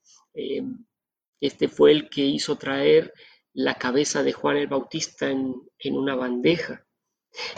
[1.41, 3.13] este fue el que hizo traer
[3.55, 5.55] la cabeza de Juan el Bautista en,
[5.93, 6.85] una bandeja.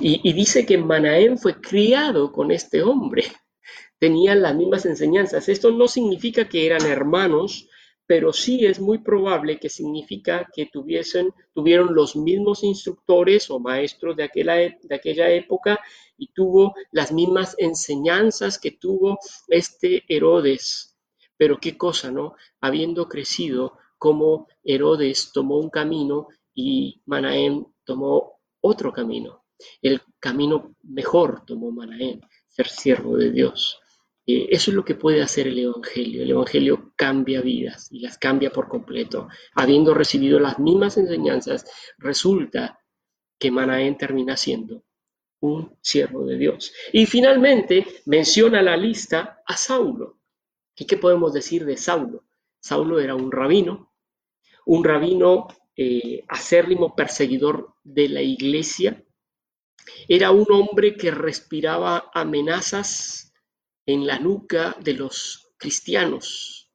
[0.00, 3.24] Y, dice que Manaén fue criado con este hombre.
[3.98, 5.48] Tenían las mismas enseñanzas.
[5.48, 7.68] Esto no significa que eran hermanos,
[8.06, 14.16] pero sí es muy probable que significa que tuviesen, tuvieron los mismos instructores o maestros
[14.16, 15.80] de aquella, de aquella época
[16.16, 20.96] y tuvo las mismas enseñanzas que tuvo este Herodes.
[21.36, 22.34] Pero qué cosa, ¿no?
[22.60, 29.44] Habiendo crecido como Herodes tomó un camino y Manahem tomó otro camino.
[29.82, 33.80] El camino mejor tomó Manahem, ser siervo de Dios.
[34.26, 36.22] Eh, eso es lo que puede hacer el Evangelio.
[36.22, 39.28] El Evangelio cambia vidas y las cambia por completo.
[39.54, 41.64] Habiendo recibido las mismas enseñanzas,
[41.98, 42.80] resulta
[43.38, 44.82] que Manahem termina siendo
[45.40, 46.72] un siervo de Dios.
[46.92, 50.18] Y finalmente menciona la lista a Saulo.
[50.76, 52.24] ¿Y qué podemos decir de Saulo?
[52.60, 53.92] Saulo era un rabino,
[54.66, 59.04] un rabino eh, acérrimo perseguidor de la iglesia.
[60.08, 63.25] Era un hombre que respiraba amenazas
[63.86, 66.70] en la nuca de los cristianos.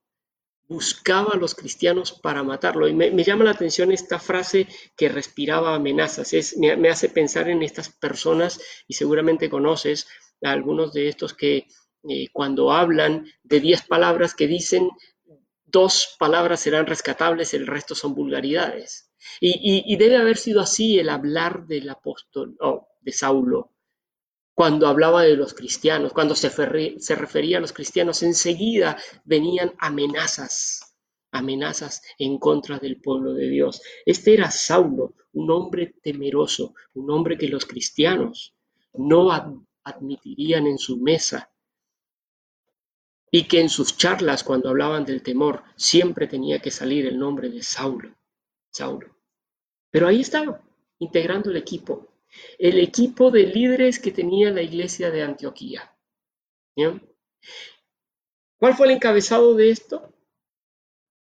[0.68, 2.88] Buscaba a los cristianos para matarlo.
[2.88, 6.56] Y me, llama la atención esta frase que respiraba amenazas.
[6.58, 10.08] Me, hace pensar en estas personas y seguramente conoces
[10.42, 11.68] a algunos de estos que
[12.10, 14.90] eh, cuando hablan de diez palabras que dicen
[15.66, 19.12] dos palabras serán rescatables, el resto son vulgaridades.
[19.40, 23.71] Y, debe haber sido así el hablar del apóstol, o de Saulo,
[24.54, 26.50] cuando hablaba de los cristianos, cuando se,
[27.16, 30.96] refería a los cristianos, enseguida venían amenazas,
[31.32, 33.82] amenazas en contra del pueblo de Dios.
[34.06, 38.54] Este era Saulo, un hombre temeroso, un hombre que los cristianos
[38.94, 39.32] no
[39.84, 41.52] admitirían en su mesa,
[43.32, 47.50] y que en sus charlas cuando hablaban del temor siempre tenía que salir el nombre
[47.50, 48.14] de Saulo,
[48.70, 49.16] Saulo.
[49.90, 50.62] Pero ahí estaba,
[51.00, 52.11] integrando el equipo,
[52.58, 55.96] el equipo de líderes que tenía la iglesia de Antioquía.
[58.58, 60.14] ¿Cuál fue el encabezado de esto?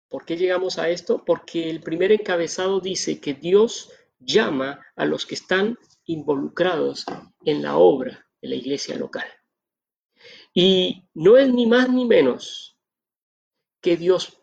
[0.08, 1.24] ¿Por qué llegamos a esto?
[1.24, 7.04] Porque el primer encabezado dice que Dios llama a los que están involucrados
[7.44, 9.26] en la obra de la iglesia local.
[10.54, 12.78] Y no es ni más ni menos
[13.80, 14.40] que Dios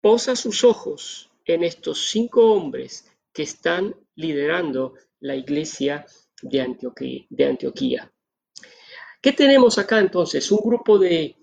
[0.00, 4.94] posa sus ojos en estos cinco hombres que están liderando
[5.24, 6.04] la iglesia
[6.42, 7.26] de Antioquía.
[7.30, 8.12] De Antioquía.
[9.22, 10.52] ¿Qué tenemos acá entonces?
[10.52, 11.34] Un grupo de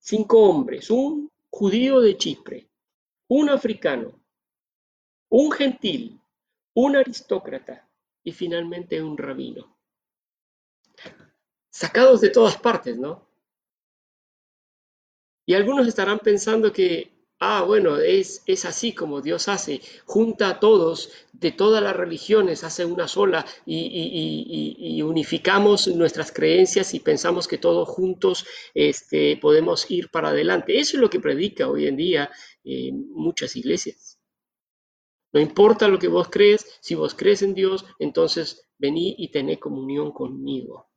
[0.00, 2.68] cinco hombres, un judío de Chipre,
[3.28, 4.20] un africano,
[5.28, 6.20] un gentil,
[6.74, 7.88] un aristócrata
[8.24, 9.78] y finalmente un rabino.
[11.70, 13.24] Sacados de todas partes, ¿no?
[15.46, 20.60] Y algunos estarán pensando que Ah, bueno, es, es así como Dios hace, junta a
[20.60, 27.58] todos de todas las religiones, hace una sola y, unificamos nuestras creencias y pensamos que
[27.58, 30.78] todos juntos este, podemos ir para adelante.
[30.78, 32.30] Eso es lo que predica hoy en día
[32.62, 34.20] en muchas iglesias.
[35.32, 39.58] No importa lo que vos crees, si vos crees en Dios, entonces vení y tené
[39.58, 40.92] comunión conmigo.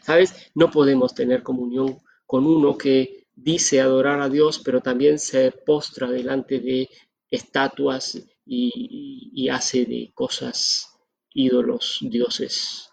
[0.00, 0.52] ¿Sabes?
[0.54, 6.10] No podemos tener comunión con uno que dice adorar a Dios, pero también se postra
[6.10, 6.88] delante de
[7.30, 10.98] estatuas y, hace de cosas
[11.32, 12.90] ídolos, dioses.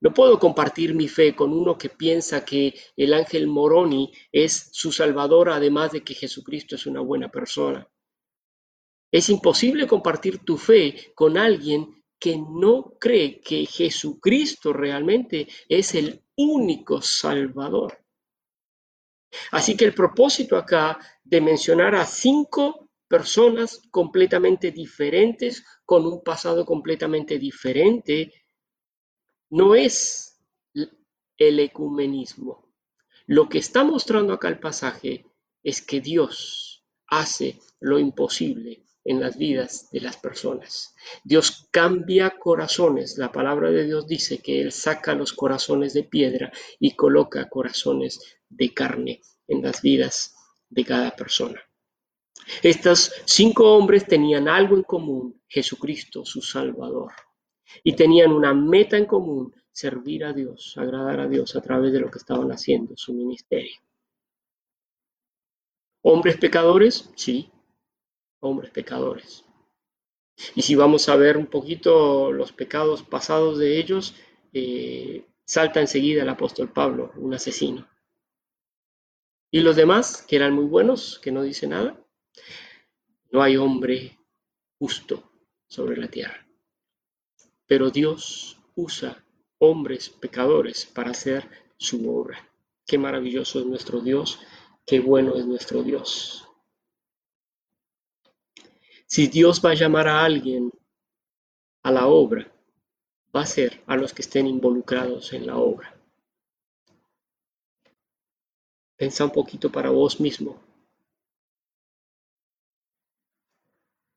[0.00, 4.92] No puedo compartir mi fe con uno que piensa que el ángel Moroni es su
[4.92, 7.88] salvador, además de que Jesucristo es una buena persona.
[9.10, 16.22] Es imposible compartir tu fe con alguien que no cree que Jesucristo realmente es el
[16.36, 18.05] único salvador.
[19.50, 26.64] Así que el propósito acá de mencionar a cinco personas completamente diferentes, con un pasado
[26.64, 28.32] completamente diferente,
[29.50, 30.40] no es
[31.36, 32.72] el ecumenismo.
[33.26, 35.26] Lo que está mostrando acá el pasaje
[35.62, 40.94] es que Dios hace lo imposible en las vidas de las personas.
[41.22, 43.16] Dios cambia corazones.
[43.16, 48.20] La palabra de Dios dice que Él saca los corazones de piedra y coloca corazones
[48.48, 50.34] de carne en las vidas
[50.68, 51.60] de cada persona.
[52.62, 57.12] Estos cinco hombres tenían algo en común, Jesucristo, su Salvador,
[57.84, 62.00] y tenían una meta en común, servir a Dios, agradar a Dios a través de
[62.00, 63.76] lo que estaban haciendo, su ministerio.
[66.02, 67.10] ¿Hombres pecadores?
[67.16, 67.50] Sí,
[68.46, 69.44] hombres pecadores.
[70.54, 74.14] Y si vamos a ver un poquito los pecados pasados de ellos,
[74.52, 77.88] eh, salta enseguida el apóstol Pablo, un asesino.
[79.50, 81.98] Y los demás, que eran muy buenos, que no dice nada,
[83.30, 84.18] no hay hombre
[84.78, 85.30] justo
[85.68, 86.46] sobre la tierra.
[87.66, 89.24] Pero Dios usa
[89.58, 92.48] hombres pecadores para hacer su obra.
[92.86, 94.38] Qué maravilloso es nuestro Dios,
[94.84, 96.45] qué bueno es nuestro Dios.
[99.06, 100.70] Si Dios va a llamar a alguien
[101.84, 102.52] a la obra,
[103.34, 105.96] va a ser a los que estén involucrados en la obra.
[108.96, 110.60] Pensa un poquito para vos mismo.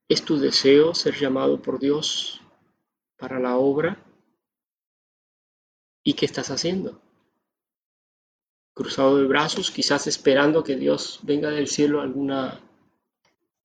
[0.07, 2.41] ¿Es tu deseo ser llamado por Dios
[3.15, 4.03] para la obra?
[6.03, 6.99] ¿Y qué estás haciendo?
[8.73, 12.59] Cruzado de brazos, quizás esperando que Dios venga del cielo alguna,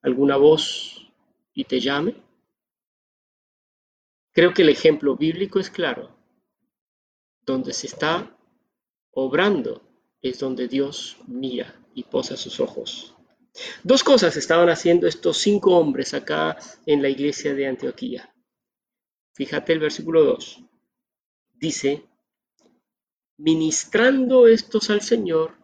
[0.03, 1.04] alguna voz
[1.55, 2.17] y te llame.
[4.33, 6.19] Creo que el ejemplo bíblico es claro.
[7.43, 8.37] Donde se está
[9.12, 9.83] obrando
[10.21, 13.14] es donde Dios mira y posa sus ojos.
[13.85, 18.35] Dos cosas estaban haciendo estos cinco hombres acá en la iglesia de Antioquía.
[19.35, 20.64] Fíjate el versículo 2.
[21.53, 22.05] Dice,
[23.37, 25.57] ministrando estos al Señor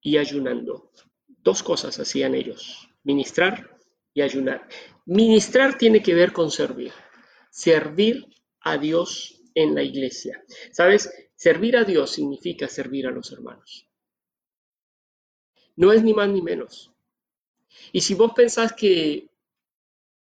[0.00, 0.90] y ayunando.
[1.26, 3.78] Dos cosas hacían ellos, ministrar
[4.14, 4.66] y ayunar.
[5.06, 6.92] Ministrar tiene que ver con servir,
[7.50, 8.26] servir
[8.60, 10.44] a Dios en la iglesia.
[10.72, 11.10] ¿Sabes?
[11.36, 13.88] Servir a Dios significa servir a los hermanos.
[15.76, 16.92] No es ni más ni menos.
[17.92, 19.30] Y si vos pensás que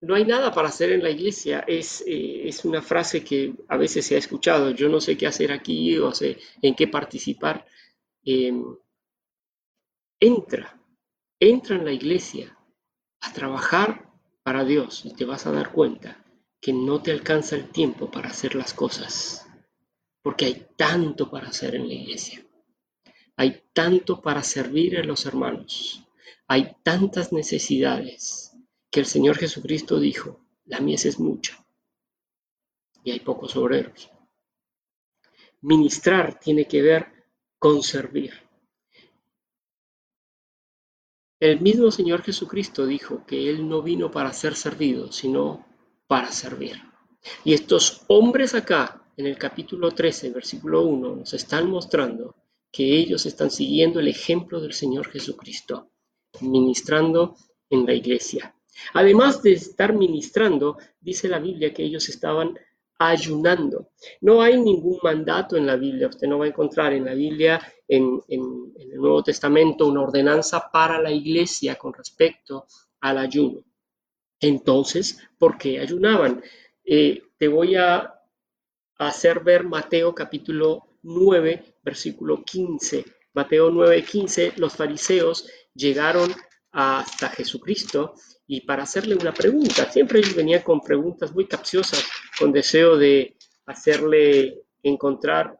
[0.02, 3.76] no hay nada para hacer en la iglesia, es, eh, es una frase que a
[3.76, 7.66] veces se ha escuchado, yo no sé qué hacer aquí o sé en qué participar.
[8.24, 8.64] Em,
[10.22, 10.82] entra,
[11.40, 12.58] entra en la iglesia
[13.20, 14.09] a trabajar
[14.44, 16.24] para Dios y te vas a dar cuenta
[16.62, 19.48] que no te alcanza el tiempo para hacer las cosas,
[20.22, 22.46] porque hay tanto para hacer en la iglesia.
[23.38, 26.04] Hay tanto para servir a los hermanos.
[26.48, 28.54] Hay tantas necesidades
[28.92, 31.66] que el Señor Jesucristo dijo, la mies es mucha
[33.04, 34.12] y hay pocos obreros.
[35.62, 37.08] Ministrar tiene que ver
[37.58, 38.49] con servir.
[41.40, 45.66] El mismo Señor Jesucristo dijo que Él no vino para ser servido, sino
[46.06, 46.82] para servir.
[47.46, 52.36] Y estos hombres acá, en el capítulo 13, versículo 1, nos están mostrando
[52.70, 55.92] que ellos están siguiendo el ejemplo del Señor Jesucristo,
[56.42, 57.38] ministrando
[57.70, 58.54] en la iglesia.
[58.94, 62.58] Además de estar ministrando, dice la Biblia que ellos estaban
[63.00, 63.90] ayunando.
[64.22, 67.60] No hay ningún mandato en la Biblia, usted no va a encontrar en la Biblia,
[67.88, 72.68] en, el Nuevo Testamento, una ordenanza para la iglesia con respecto
[73.00, 73.64] al ayuno.
[74.40, 76.42] Entonces, ¿por qué ayunaban?
[76.92, 78.16] eh, te voy a
[78.98, 83.06] hacer ver Mateo capítulo 9, versículo 15.
[83.34, 86.34] Mateo 9, 15, los fariseos llegaron
[86.72, 88.16] hasta Jesucristo
[88.48, 92.04] y para hacerle una pregunta, siempre él venía con preguntas muy capciosas,
[92.40, 93.36] con deseo de
[93.66, 95.60] hacerle encontrar,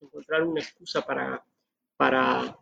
[0.00, 1.44] encontrar una excusa para,
[1.96, 2.58] para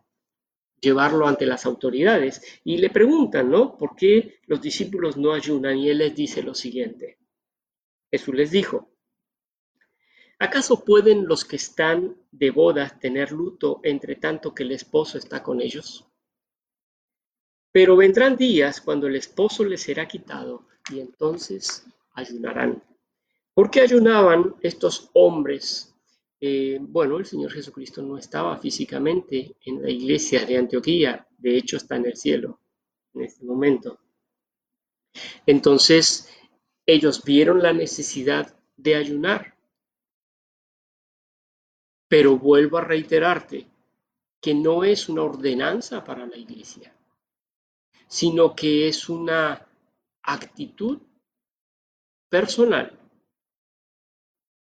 [0.79, 2.41] llevarlo ante las autoridades.
[2.63, 3.77] Y le preguntan, ¿no?
[3.77, 5.77] ¿Por qué los discípulos no ayunan?
[5.77, 7.17] Y él les dice lo siguiente.
[8.11, 8.91] Jesús les dijo,
[10.37, 15.41] ¿acaso pueden los que están de bodas tener luto entre tanto que el esposo está
[15.41, 16.05] con ellos?
[17.71, 22.83] Pero vendrán días cuando el esposo les será quitado y entonces ayunarán.
[23.53, 25.95] ¿Por qué ayunaban estos hombres?
[26.39, 31.77] Eh, bueno, el Señor Jesucristo no estaba físicamente en la iglesia de Antioquía, de hecho
[31.77, 32.59] está en el cielo
[33.13, 33.99] en este momento.
[35.45, 36.29] Entonces,
[36.85, 39.57] ellos vieron la necesidad de ayunar.
[42.07, 43.67] Pero vuelvo a reiterarte
[44.41, 46.95] que no es una ordenanza para la iglesia
[48.11, 49.65] sino que es una
[50.23, 51.01] actitud
[52.29, 53.00] personal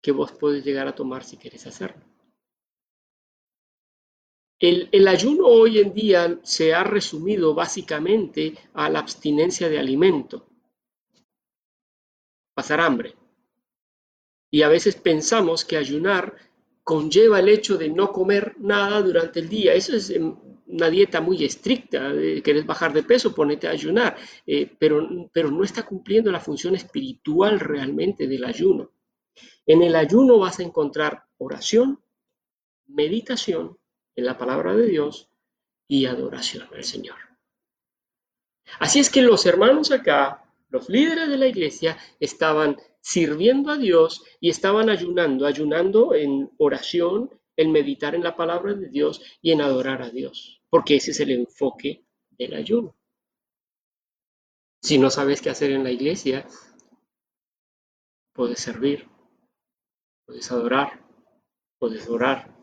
[0.03, 2.05] que vos podés llegar a tomar si querés hacerlo.
[4.63, 10.47] El, ayuno hoy en día se ha resumido básicamente a la abstinencia de alimento,
[12.55, 13.17] pasar hambre.
[14.53, 16.37] Y a veces pensamos que ayunar
[16.85, 19.75] conlleva el hecho de no comer nada durante el día.
[19.75, 20.13] Eso es
[20.67, 22.13] una dieta muy estricta,
[22.45, 26.77] querés bajar de peso, ponete a ayunar, eh, pero, pero no está cumpliendo la función
[26.77, 28.93] espiritual realmente del ayuno.
[29.67, 32.03] En el ayuno vas a encontrar oración,
[32.87, 33.79] meditación
[34.17, 35.31] en la palabra de Dios
[35.89, 37.17] y adoración al Señor.
[38.79, 44.23] Así es que los hermanos acá, los líderes de la iglesia, estaban sirviendo a Dios
[44.41, 49.61] y estaban ayunando, ayunando en oración, en meditar en la palabra de Dios y en
[49.61, 52.97] adorar a Dios porque ese es el enfoque del ayuno.
[54.81, 56.49] Si no sabes qué hacer en la iglesia,
[58.33, 59.07] puedes servir,
[60.27, 61.01] puedes adorar,
[61.79, 62.55] puedes orar,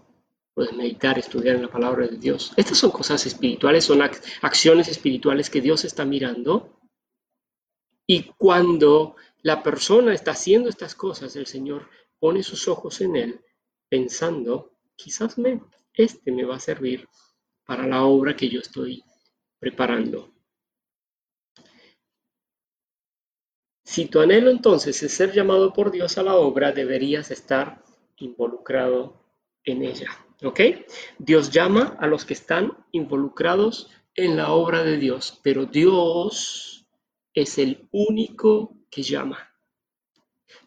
[0.53, 2.53] puedes meditar, estudiar en la palabra de Dios.
[2.57, 6.79] Estas son cosas espirituales, son acciones espirituales que Dios está mirando.
[8.05, 11.89] Y cuando la persona está haciendo estas cosas, el Señor
[12.19, 13.41] pone sus ojos en él,
[13.87, 15.61] pensando, quizás me,
[15.93, 17.07] este me va a servir
[17.65, 19.03] para la obra que yo estoy
[19.59, 20.33] preparando.
[23.89, 27.83] Si tu anhelo entonces es ser llamado por Dios a la obra, deberías estar
[28.17, 29.19] involucrado
[29.63, 30.11] en ella.
[30.43, 30.59] ¿Ok?
[31.17, 36.85] Dios llama a los que están involucrados en la obra de Dios, pero Dios
[37.33, 39.39] es el único que llama.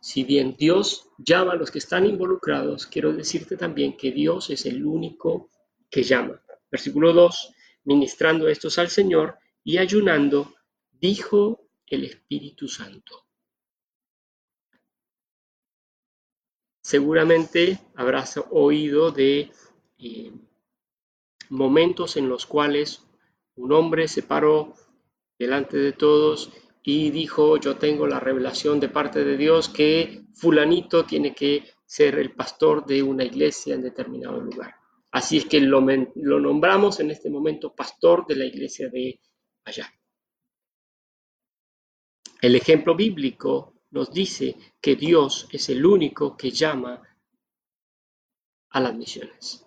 [0.01, 4.67] Si bien Dios llama a los que están involucrados, quiero decirte también que Dios es
[4.67, 5.49] el único
[5.89, 6.43] que llama.
[6.73, 7.55] Versículo 2,
[7.85, 10.53] ministrando estos al Señor y ayunando,
[10.91, 13.27] dijo el Espíritu Santo.
[16.83, 19.53] Seguramente habrás oído de
[19.99, 20.33] eh,
[21.51, 23.07] momentos en los cuales
[23.55, 24.75] un hombre se paró
[25.39, 26.51] delante de todos
[26.83, 32.19] y dijo, yo tengo la revelación de parte de Dios que fulanito tiene que ser
[32.19, 34.75] el pastor de una iglesia en determinado lugar.
[35.13, 39.21] Así es que lo, nombramos en este momento pastor de la iglesia de
[39.65, 39.93] allá.
[42.43, 47.01] El ejemplo bíblico nos dice que Dios es el único que llama
[48.71, 49.65] a las misiones.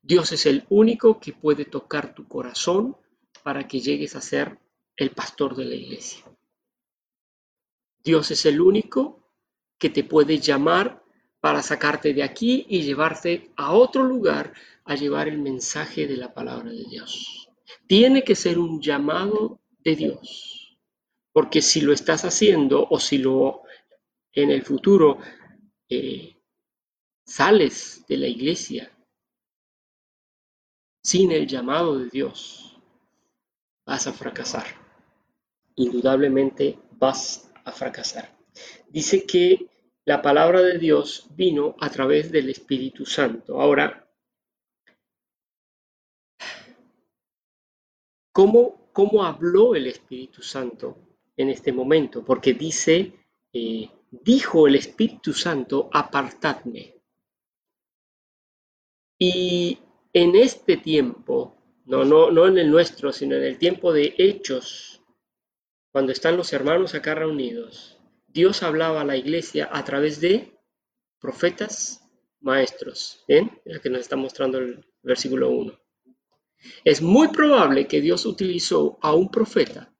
[0.00, 2.96] Dios es el único que puede tocar tu corazón
[3.42, 4.60] para que llegues a ser
[4.96, 6.24] el pastor de la iglesia.
[8.04, 9.34] Dios es el único
[9.78, 11.02] que te puede llamar
[11.40, 14.54] para sacarte de aquí y llevarte a otro lugar
[14.84, 17.48] a llevar el mensaje de la palabra de Dios.
[17.88, 20.49] Tiene que ser un llamado de Dios,
[21.40, 23.62] porque si lo estás haciendo o si lo
[24.30, 25.16] en el futuro
[25.88, 26.36] eh,
[27.24, 28.92] sales de la iglesia
[31.02, 32.78] sin el llamado de Dios,
[33.86, 34.66] vas a fracasar.
[35.76, 38.36] Indudablemente vas a fracasar.
[38.90, 39.66] Dice que
[40.04, 43.58] la palabra de Dios vino a través del Espíritu Santo.
[43.58, 44.06] Ahora,
[48.30, 51.06] ¿cómo, cómo habló el Espíritu Santo
[51.42, 52.24] en este momento?
[52.24, 53.12] Porque dice,
[53.52, 56.94] eh, dijo el Espíritu Santo, apartadme.
[59.18, 59.78] Y
[60.12, 65.02] en este tiempo, no, no, no en el nuestro, sino en el tiempo de hechos,
[65.92, 70.56] cuando están los hermanos acá reunidos, Dios hablaba a la iglesia a través de
[71.20, 72.08] profetas,
[72.40, 73.24] maestros.
[73.26, 73.60] ¿Bien?
[73.64, 75.78] Es lo que nos está mostrando el versículo 1.
[76.84, 79.92] Es muy probable que Dios utilizó a un profeta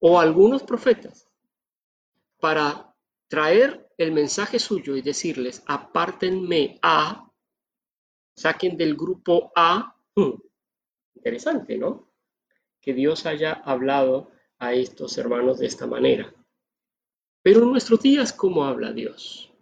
[0.00, 1.28] o algunos profetas
[2.40, 2.94] para
[3.28, 7.30] traer el mensaje suyo y decirles, apártenme a,
[8.34, 9.94] saquen del grupo A.
[10.14, 10.40] Hmm,
[11.14, 12.10] interesante, ¿no?
[12.80, 16.34] Que Dios haya hablado a estos hermanos de esta manera.
[17.42, 19.52] Pero en nuestros días, ¿cómo habla Dios?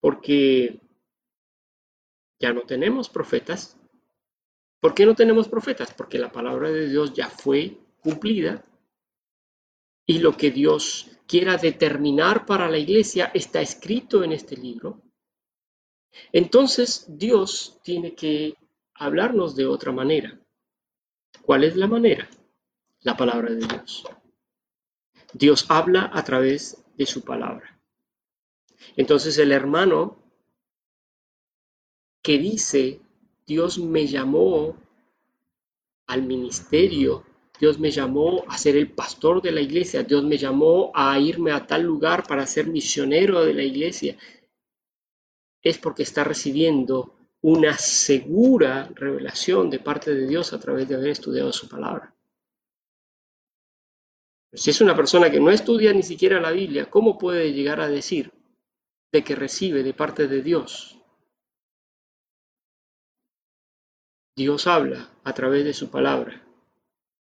[0.00, 0.80] Porque
[2.40, 3.78] ya no tenemos profetas.
[4.80, 5.94] ¿Por qué no tenemos profetas?
[5.94, 8.64] Porque la palabra de Dios ya fue cumplida
[10.06, 15.00] y lo que Dios quiera determinar para la iglesia está escrito en este libro.
[16.32, 18.56] Entonces Dios tiene que
[18.94, 20.38] hablarnos de otra manera.
[21.42, 22.28] ¿Cuál es la manera?
[23.00, 24.04] La palabra de Dios.
[25.32, 27.80] Dios habla a través de su palabra.
[28.96, 30.18] Entonces el hermano
[32.22, 33.00] que dice,
[33.46, 34.76] Dios me llamó
[36.06, 37.24] al ministerio,
[37.62, 41.52] Dios me llamó a ser el pastor de la iglesia, Dios me llamó a irme
[41.52, 44.18] a tal lugar para ser misionero de la iglesia,
[45.62, 51.10] es porque está recibiendo una segura revelación de parte de Dios a través de haber
[51.10, 52.12] estudiado su palabra.
[54.52, 57.86] Si es una persona que no estudia ni siquiera la Biblia, ¿cómo puede llegar a
[57.86, 58.32] decir
[59.12, 60.98] de que recibe de parte de Dios?
[64.34, 66.42] Dios habla a través de su palabra.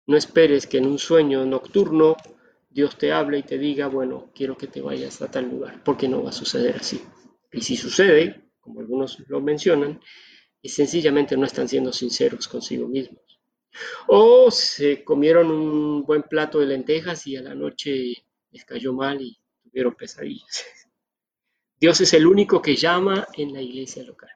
[0.10, 2.18] No esperes que en un sueño nocturno
[2.68, 6.08] Dios te hable y te diga, bueno, quiero que te vayas a tal lugar, porque
[6.08, 7.00] no va a suceder así.
[7.52, 10.02] Y si sucede, como algunos lo mencionan,
[10.64, 13.40] y sencillamente no están siendo sinceros consigo mismos.
[14.08, 18.16] O se comieron un buen plato de lentejas y a la noche
[18.50, 20.66] les cayó mal y tuvieron pesadillas.
[21.80, 24.32] Dios es el único que llama en la iglesia local.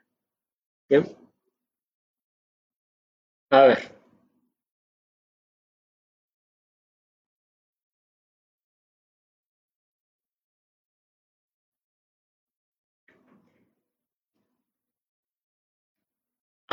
[0.88, 1.18] ¿Bien?
[3.50, 3.93] A ver.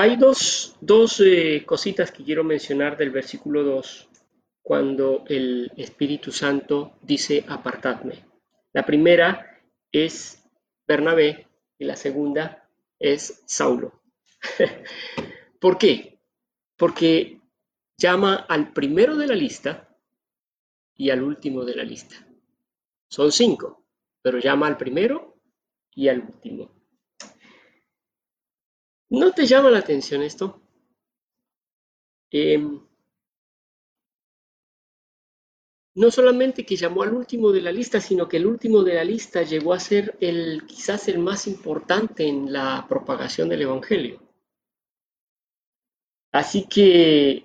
[0.01, 0.75] Hay dos,
[1.21, 4.09] eh, cositas que quiero mencionar del versículo 2
[4.63, 8.25] cuando el Espíritu Santo dice apartadme.
[8.73, 9.61] La primera
[9.93, 10.43] es
[10.89, 11.49] Bernabé
[11.79, 12.67] y la segunda
[12.99, 14.01] es Saulo.
[15.61, 16.19] ¿Por qué?
[16.79, 17.39] Porque
[17.99, 19.95] llama al primero de la lista
[20.97, 22.27] y al último de la lista.
[23.11, 23.85] Son cinco,
[24.23, 25.37] pero llama al primero
[25.95, 26.80] y al último.
[29.11, 30.61] ¿No te llama la atención esto?
[32.31, 32.81] Em,
[35.97, 39.05] no solamente que llamó al último de la lista, sino que el último de la
[39.05, 44.23] lista llegó a ser el quizás el más importante en la propagación del Evangelio.
[46.33, 47.45] Así que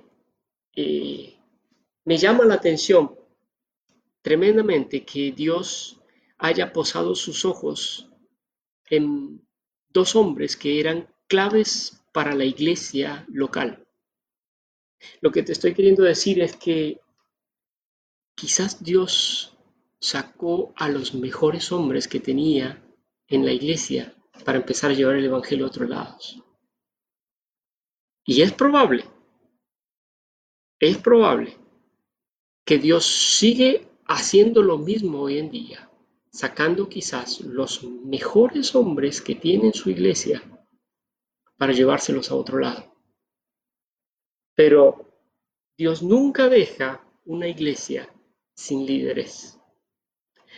[0.76, 1.40] eh,
[2.04, 3.16] me llama la atención
[4.22, 6.00] tremendamente que Dios
[6.38, 8.12] haya posado sus ojos
[8.88, 9.42] en
[9.90, 13.86] dos hombres que eran claves para la iglesia local.
[15.22, 17.02] Lo que te estoy queriendo decir es que
[18.36, 19.58] quizás Dios
[20.00, 22.82] sacó a los mejores hombres que tenía
[23.28, 26.44] en la iglesia para empezar a llevar el Evangelio a otros lados.
[28.26, 29.06] Y es probable,
[30.80, 31.58] es probable
[32.66, 35.90] que Dios sigue haciendo lo mismo hoy en día,
[36.32, 40.44] sacando quizás los mejores hombres que tiene en su iglesia
[41.58, 42.94] para llevárselos a otro lado.
[44.56, 45.06] Pero
[45.78, 48.10] Dios nunca deja una iglesia
[48.54, 49.60] sin líderes.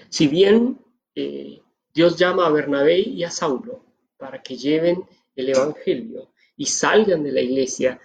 [0.09, 0.79] Si bien
[1.15, 1.61] eh,
[1.93, 3.83] Dios llama a Bernabé y a Saulo
[4.17, 5.03] para que lleven
[5.35, 7.99] el Evangelio y salgan de la iglesia,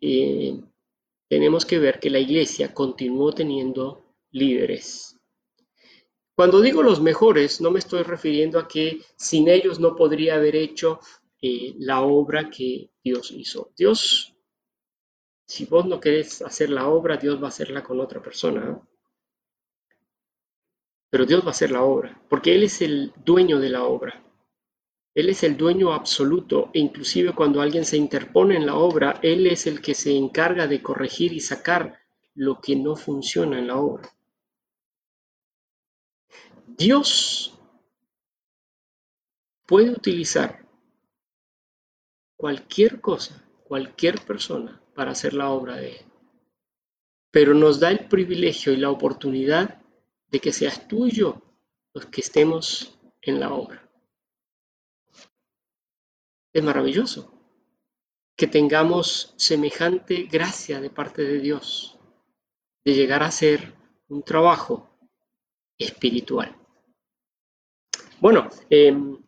[0.00, 0.60] eh,
[1.28, 4.02] tenemos que ver que la iglesia continuó teniendo
[4.32, 5.16] líderes.
[6.34, 10.56] Cuando digo los mejores, no me estoy refiriendo a que sin ellos no podría haber
[10.56, 11.00] hecho
[11.42, 13.72] eh, la obra que Dios hizo.
[13.76, 14.34] Dios,
[15.46, 18.80] si vos no querés hacer la obra, Dios va a hacerla con otra persona.
[21.10, 24.22] Pero Dios va a hacer la obra, porque Él es el dueño de la obra.
[25.14, 29.46] Él es el dueño absoluto e inclusive cuando alguien se interpone en la obra, Él
[29.46, 31.98] es el que se encarga de corregir y sacar
[32.34, 34.14] lo que no funciona en la obra.
[36.66, 37.58] Dios
[39.66, 40.59] puede utilizar
[42.40, 46.06] cualquier cosa, cualquier persona para hacer la obra de Él.
[47.30, 49.82] Pero nos da el privilegio y la oportunidad
[50.30, 51.42] de que seas tú y yo
[51.92, 53.86] los que estemos en la obra.
[56.54, 57.30] Es maravilloso
[58.34, 61.98] que tengamos semejante gracia de parte de Dios
[62.86, 63.74] de llegar a ser
[64.08, 64.88] un trabajo
[65.76, 66.56] espiritual.
[68.18, 69.18] Bueno, em,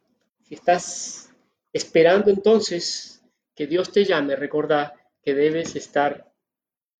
[0.40, 1.31] si estás
[1.72, 6.32] esperando entonces que Dios te llame, recuerda que debes estar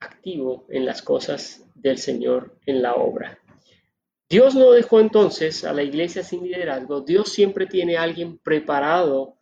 [0.00, 3.38] activo en las cosas del Señor en la obra.
[4.28, 7.02] Dios no dejó entonces a la iglesia sin liderazgo.
[7.02, 9.36] Dios siempre tiene a alguien preparado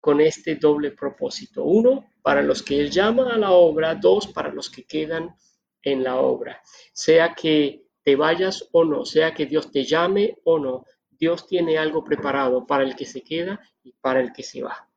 [0.00, 1.62] con este doble propósito.
[1.62, 3.94] Uno, para los que Él llama a la obra.
[3.94, 5.36] Dos, para los que quedan
[5.82, 6.60] en la obra.
[6.92, 10.84] Sea que te vayas o no, sea que Dios te llame o no,
[11.18, 14.88] Dios tiene algo preparado para el que se queda y para el que se va.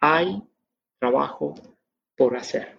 [0.00, 0.42] Hay
[0.98, 1.54] trabajo
[2.16, 2.78] por hacer.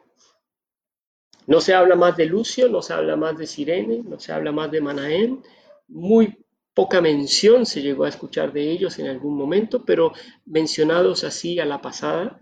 [1.47, 4.51] No se habla más de Lucio, no se habla más de Sirene, no se habla
[4.51, 5.43] más de Manaén.
[5.87, 6.37] Muy
[6.73, 10.13] poca mención se llegó a escuchar de ellos en algún momento, pero
[10.45, 12.39] mencionados así a la pasada,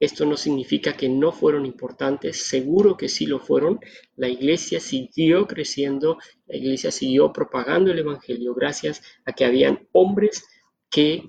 [0.00, 3.80] esto no significa que no fueron importantes, seguro que sí lo fueron.
[4.16, 10.48] La iglesia siguió creciendo, la iglesia siguió propagando el Evangelio gracias a que habían hombres
[10.88, 11.28] que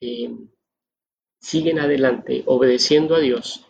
[0.00, 0.30] eh,
[1.40, 3.64] siguen adelante obedeciendo a Dios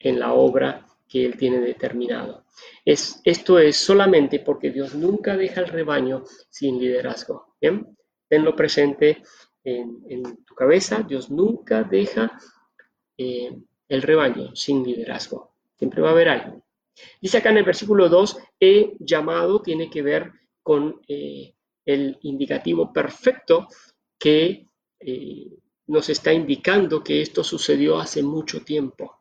[0.00, 2.44] en la obra que Él tiene determinado.
[2.84, 7.54] Es, esto es solamente porque Dios nunca deja el rebaño sin liderazgo.
[7.60, 7.96] ¿bien?
[8.28, 9.22] Tenlo presente
[9.62, 12.36] en, tu cabeza, Dios nunca deja
[13.16, 13.56] eh,
[13.88, 15.52] el rebaño sin liderazgo.
[15.76, 16.64] Siempre va a haber algo.
[17.20, 20.32] Dice acá en el versículo 2, he llamado tiene que ver
[20.62, 21.54] con eh,
[21.84, 23.68] el indicativo perfecto
[24.18, 24.68] que
[25.00, 29.20] eh, nos está indicando que esto sucedió hace mucho tiempo.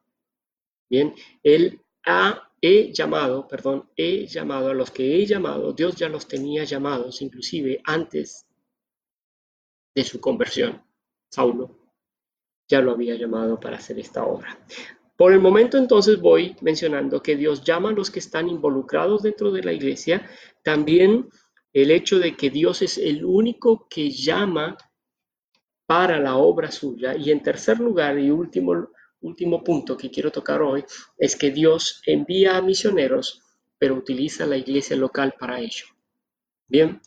[0.89, 2.49] Bien, él ha
[2.93, 7.81] llamado, perdón, he llamado a los que he llamado, Dios ya los tenía llamados, inclusive
[7.83, 8.45] antes
[9.93, 10.81] de su conversión.
[11.29, 11.82] Saulo
[12.67, 14.57] ya lo había llamado para hacer esta obra.
[15.15, 19.51] Por el momento entonces voy mencionando que Dios llama a los que están involucrados dentro
[19.51, 20.27] de la iglesia,
[20.63, 21.29] también
[21.71, 24.77] el hecho de que Dios es el único que llama
[25.85, 28.89] para la obra suya y en tercer lugar y último
[29.23, 30.83] último punto que quiero tocar hoy
[31.17, 33.41] es que Dios envía a misioneros,
[33.77, 35.85] pero utiliza la iglesia local para ello.
[36.67, 37.01] Bien,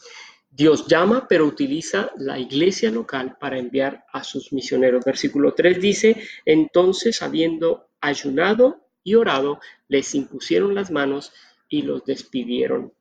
[0.57, 5.05] Dios llama, pero utiliza la iglesia local para enviar a sus misioneros.
[5.05, 11.33] Versículo 3 dice, entonces habiendo ayunado y orado, les impusieron las manos
[11.69, 12.93] y los despidieron.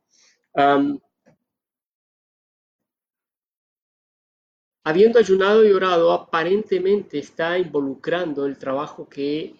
[4.83, 9.55] habiendo ayunado y orado, aparentemente está involucrando el trabajo que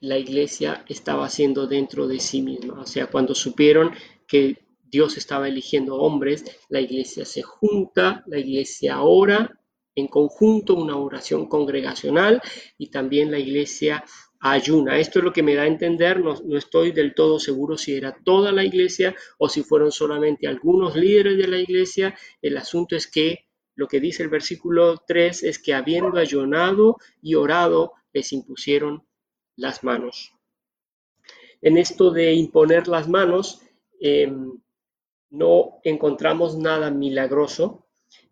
[0.00, 2.80] la iglesia estaba haciendo dentro de sí misma.
[2.80, 3.92] O sea, cuando supieron
[4.26, 9.58] que Dios estaba eligiendo hombres, la iglesia se junta, la iglesia ora
[9.94, 12.40] en conjunto, una oración congregacional
[12.78, 14.04] y también la iglesia
[14.40, 14.98] ayuna.
[14.98, 18.16] Esto es lo que me da a entender, no, estoy del todo seguro si era
[18.24, 22.16] toda la iglesia o si fueron solamente algunos líderes de la iglesia.
[22.40, 27.34] El asunto es que lo que dice el versículo 3 es que habiendo ayunado y
[27.34, 29.04] orado, les impusieron
[29.56, 30.32] las manos.
[31.60, 33.60] En esto de imponer las manos,
[34.00, 34.52] em,
[35.30, 37.88] no encontramos nada milagroso,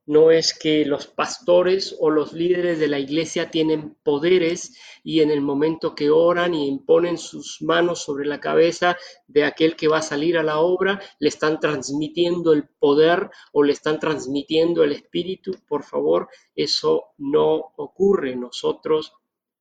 [0.07, 5.31] no es que los pastores o los líderes de la iglesia tienen poderes y en
[5.33, 9.99] el momento que oran y imponen sus manos sobre la cabeza de aquel que va
[9.99, 14.93] a salir a la obra, le están transmitiendo el poder o le están transmitiendo el
[14.93, 15.57] espíritu.
[15.67, 18.37] Por favor, eso no ocurre.
[18.37, 19.13] Nosotros,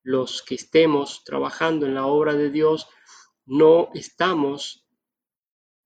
[0.04, 2.88] los que estemos trabajando en la obra de Dios,
[3.48, 4.85] no estamos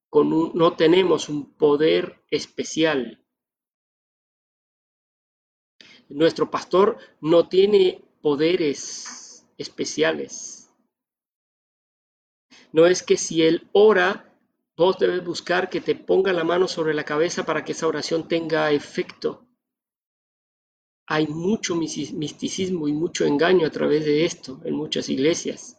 [0.10, 3.20] con un, no tenemos un poder especial
[6.10, 10.70] nuestro pastor no tiene poderes especiales.
[12.72, 14.36] No es que si él ora,
[14.76, 18.28] vos debes buscar que te ponga la mano sobre la cabeza para que esa oración
[18.28, 19.46] tenga efecto.
[21.08, 25.79] Hay mucho misticismo y mucho engaño a través de esto en muchas iglesias.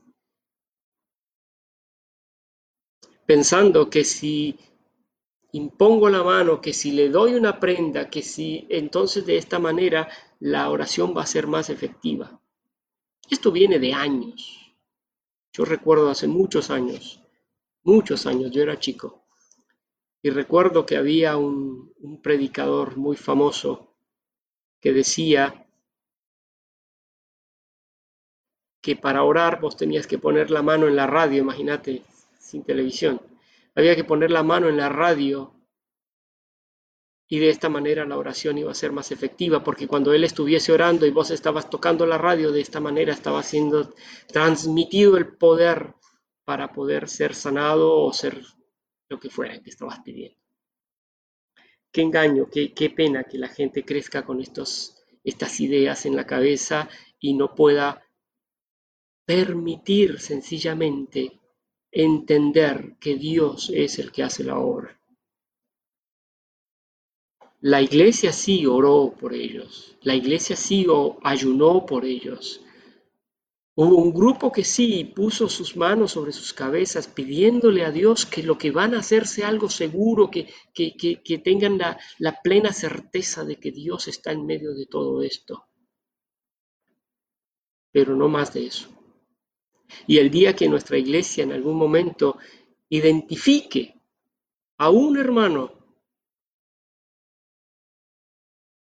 [3.31, 4.59] Pensando que si
[5.53, 10.09] impongo la mano, que si le doy una prenda, que si entonces de esta manera
[10.41, 12.41] la oración va a ser más efectiva.
[13.31, 14.75] Esto viene de años.
[15.53, 17.23] Yo recuerdo hace muchos años,
[17.85, 19.23] muchos años, yo era chico,
[20.23, 23.95] y recuerdo que había un, predicador muy famoso
[24.81, 25.69] que decía
[28.81, 32.03] que para orar vos tenías que poner la mano en la radio, imagínate,
[32.51, 33.21] sin televisión
[33.75, 35.55] había que poner la mano en la radio
[37.29, 40.71] Y de esta manera la oración iba a ser más efectiva, porque cuando él estuviese
[40.73, 43.95] orando y vos estabas tocando la radio, de esta manera estaba siendo
[44.27, 45.95] transmitido el poder
[46.45, 48.43] para poder ser sanado o ser
[49.09, 50.37] lo que fuera que estabas pidiendo.
[51.93, 56.27] Qué engaño, qué, qué pena que la gente crezca con estos, estas ideas en la
[56.27, 56.89] cabeza
[57.21, 58.05] y no pueda
[59.25, 61.40] permitir sencillamente
[61.93, 65.01] entender que Dios es el que hace la obra.
[67.63, 70.87] La iglesia sí oró por ellos, la iglesia sí
[71.23, 72.63] ayunó por ellos.
[73.75, 78.43] Hubo un grupo que sí puso sus manos sobre sus cabezas pidiéndole a Dios que
[78.43, 83.45] lo que van a hacer sea algo seguro, que, que, tengan la, la plena certeza
[83.45, 85.67] de que Dios está en medio de todo esto.
[87.93, 89.00] Pero no más de eso.
[90.07, 92.39] Y el día que nuestra iglesia en algún momento
[92.89, 94.01] identifique
[94.79, 95.81] a un hermano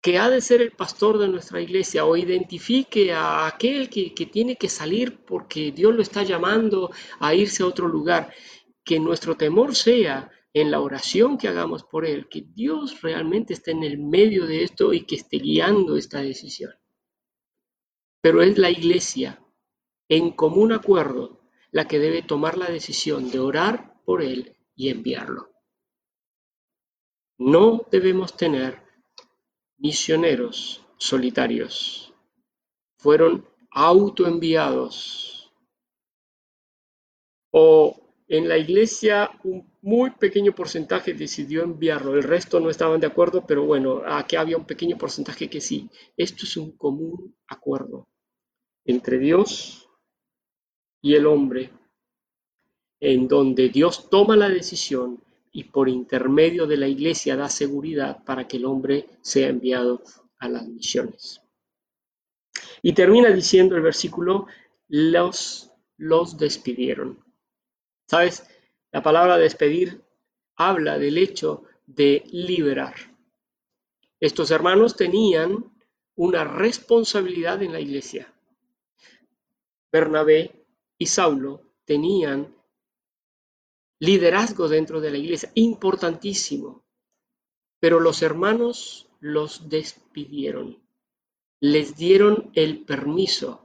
[0.01, 4.57] que ha de ser el pastor de nuestra iglesia o identifique a aquel que, tiene
[4.57, 8.32] que salir porque Dios lo está llamando a irse a otro lugar,
[8.82, 13.72] que nuestro temor sea en la oración que hagamos por él, que Dios realmente esté
[13.72, 16.72] en el medio de esto y que esté guiando esta decisión.
[18.22, 19.39] Pero es la iglesia,
[20.11, 21.40] en común acuerdo,
[21.70, 25.50] la que debe tomar la decisión de orar por él y enviarlo.
[27.38, 28.82] No debemos tener
[29.78, 32.12] misioneros solitarios.
[32.96, 35.52] Fueron autoenviados.
[37.52, 37.96] O
[38.26, 43.46] en la iglesia un muy pequeño porcentaje decidió enviarlo, el resto no estaban de acuerdo,
[43.46, 45.88] pero bueno, aquí había un pequeño porcentaje que sí.
[46.16, 48.08] Esto es un común acuerdo
[48.84, 49.86] entre Dios
[51.03, 51.70] y el hombre,
[53.01, 55.22] en donde Dios toma la decisión
[55.53, 60.03] y por intermedio de la Iglesia da seguridad para que el hombre sea enviado
[60.38, 61.40] a las misiones.
[62.82, 64.46] Y termina diciendo el versículo,
[64.88, 67.24] los, los despidieron.
[68.07, 68.46] ¿Sabes?
[68.92, 70.03] La palabra despedir
[70.57, 72.94] habla del hecho de liberar.
[74.18, 75.72] Estos hermanos tenían
[76.16, 78.32] una responsabilidad en la iglesia.
[79.90, 80.59] Bernabé
[81.01, 82.55] y Saulo tenían
[84.01, 86.84] liderazgo dentro de la iglesia, importantísimo.
[87.80, 90.78] Pero los hermanos los despidieron,
[91.59, 93.64] les dieron el permiso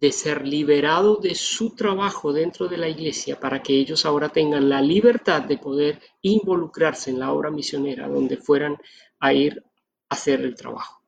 [0.00, 4.68] de ser liberado de su trabajo dentro de la iglesia para que ellos ahora tengan
[4.68, 8.76] la libertad de poder involucrarse en la obra misionera donde fueran
[9.18, 9.64] a ir
[10.10, 11.02] a hacer el trabajo.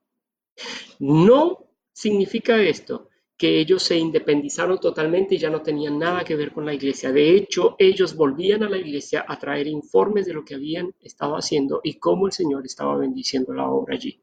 [0.98, 1.58] No
[1.92, 3.10] significa esto
[3.42, 7.10] que ellos se independizaron totalmente y ya no tenían nada que ver con la iglesia.
[7.10, 11.34] De hecho, ellos volvían a la iglesia a traer informes de lo que habían estado
[11.34, 14.22] haciendo y cómo el Señor estaba bendiciendo la obra allí.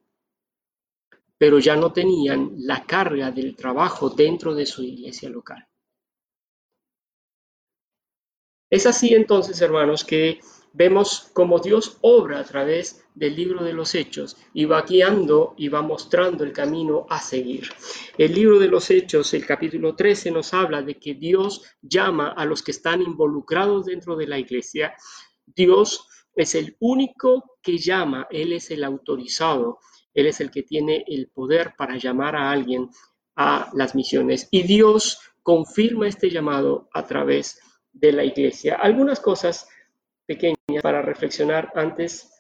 [1.38, 5.68] Pero ya no tenían la carga del trabajo dentro de su iglesia local.
[8.70, 10.40] Es así entonces, hermanos, que
[10.72, 15.68] vemos cómo Dios obra a través del libro de los Hechos y va guiando y
[15.68, 17.70] va mostrando el camino a seguir.
[18.18, 22.46] El libro de los Hechos, el capítulo 13, nos habla de que Dios llama a
[22.46, 24.96] los que están involucrados dentro de la iglesia.
[25.46, 29.80] Dios es el único que llama, Él es el autorizado,
[30.14, 32.90] Él es el que tiene el poder para llamar a alguien
[33.36, 34.48] a las misiones.
[34.50, 37.60] Y Dios confirma este llamado a través
[37.92, 38.76] de la iglesia.
[38.76, 39.68] Algunas cosas
[40.26, 42.39] pequeñas para reflexionar antes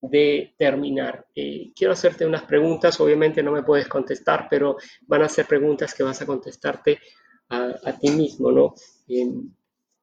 [0.00, 1.26] de terminar.
[1.34, 5.94] Eh, quiero hacerte unas preguntas, obviamente no me puedes contestar, pero van a ser preguntas
[5.94, 6.98] que vas a contestarte
[7.48, 8.74] a, ti mismo, ¿no?
[9.08, 9.52] Em,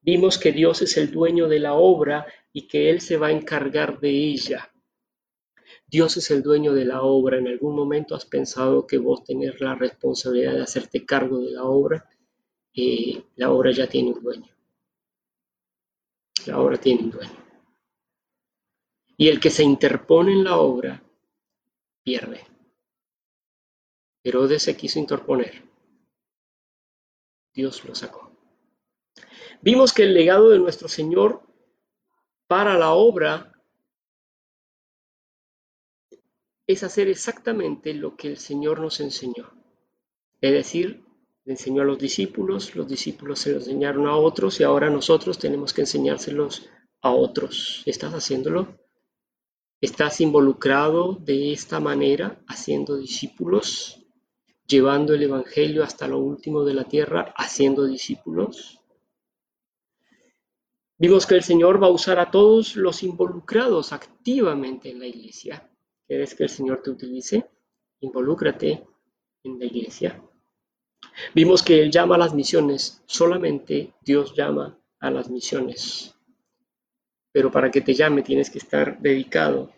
[0.02, 3.32] vimos que Dios es el dueño de la obra y que Él se va a
[3.32, 4.70] encargar de ella.
[5.88, 7.38] Dios es el dueño de la obra.
[7.38, 11.64] ¿En algún momento has pensado que vos tenés la responsabilidad de hacerte cargo de la
[11.64, 12.10] obra?
[12.74, 14.58] Eh, la obra ya tiene un dueño
[16.48, 17.47] la obra tiene un dueño.
[19.18, 21.04] Y el que se interpone en la obra
[22.04, 22.46] pierde.
[24.24, 25.64] Herodes se quiso interponer.
[27.54, 28.32] Dios lo sacó.
[29.62, 31.42] Vimos que el legado de nuestro Señor
[32.48, 33.54] para la obra
[36.68, 39.52] es hacer exactamente lo que el Señor nos enseñó.
[40.42, 41.04] Es decir,
[41.46, 45.40] le enseñó a los discípulos, los discípulos se lo enseñaron a otros y ahora nosotros
[45.40, 46.70] tenemos que enseñárselos
[47.02, 47.84] a otros.
[47.86, 48.78] ¿Estás haciéndolo?
[49.80, 54.04] ¿Estás involucrado de esta manera, haciendo discípulos,
[54.66, 58.82] llevando el Evangelio hasta lo último de la tierra, haciendo discípulos?
[60.98, 65.70] Vimos que el Señor va a usar a todos los involucrados activamente en la iglesia.
[66.08, 67.48] ¿Quieres que el Señor te utilice?
[68.00, 68.84] Involúcrate
[69.44, 70.20] en la iglesia.
[71.36, 76.17] Vimos que Él llama a las misiones, solamente Dios llama a las misiones.
[77.38, 79.72] Pero para que te llame tienes que estar dedicado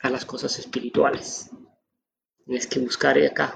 [0.00, 1.48] a las cosas espirituales.
[2.44, 3.54] Tienes que buscar acá.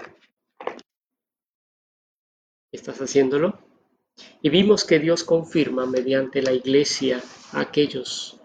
[2.72, 3.58] ¿Estás haciéndolo?
[4.40, 7.22] Y vimos que Dios confirma mediante la iglesia
[7.52, 8.40] a aquellos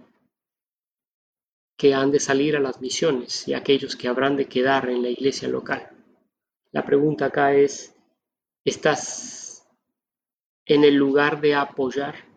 [1.77, 5.09] que han de salir a las misiones y aquellos que habrán de quedar en la
[5.11, 5.91] iglesia local.
[6.73, 7.95] La pregunta acá es,
[8.65, 9.65] ¿estás
[10.65, 12.28] en el lugar de apoyar?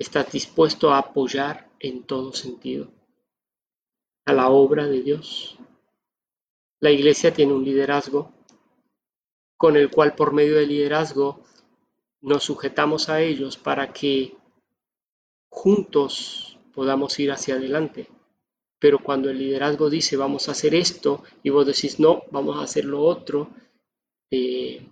[0.00, 2.90] ¿Estás dispuesto a apoyar en todo sentido
[4.24, 5.58] a la obra de Dios?
[6.80, 8.32] La iglesia tiene un liderazgo
[9.58, 11.44] con el cual por medio del liderazgo
[12.22, 14.38] nos sujetamos a ellos para que
[15.50, 18.08] juntos podamos ir hacia adelante.
[18.78, 22.62] Pero cuando el liderazgo dice vamos a hacer esto y vos decís no, vamos a
[22.62, 23.50] hacer lo otro,
[24.30, 24.82] eh,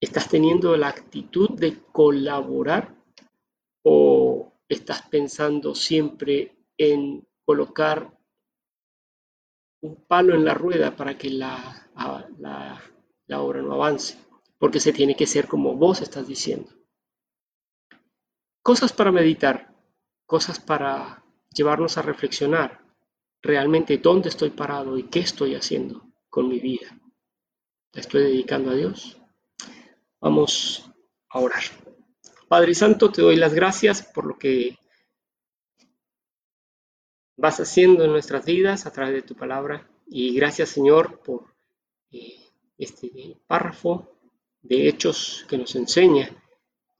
[0.00, 2.95] ¿estás teniendo la actitud de colaborar
[3.88, 8.18] o estás pensando siempre en colocar
[9.80, 11.88] un palo en la rueda para que la,
[13.28, 14.18] obra no avance?
[14.58, 16.72] Porque se tiene que ser como vos estás diciendo.
[18.60, 19.72] Cosas para meditar
[20.26, 21.22] cosas para
[21.54, 22.84] llevarnos a reflexionar
[23.40, 26.98] realmente dónde estoy parado y qué estoy haciendo con mi vida.
[27.92, 29.16] ¿La estoy dedicando a Dios?
[30.20, 30.90] Vamos
[31.28, 31.85] a orar.
[32.48, 34.78] Padre Santo, te doy las gracias por lo que
[37.36, 39.88] vas haciendo en nuestras vidas a través de tu palabra.
[40.06, 41.54] Y gracias, Señor, por
[42.12, 42.36] eh,
[42.78, 44.16] este párrafo
[44.62, 46.30] de hechos que nos enseña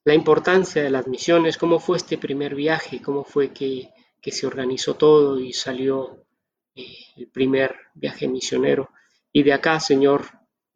[0.05, 3.91] la importancia de las misiones, cómo fue este primer viaje, cómo fue que,
[4.29, 6.27] se organizó todo y salió
[6.75, 8.91] eh, el primer viaje misionero.
[9.33, 10.25] Y de acá, Señor,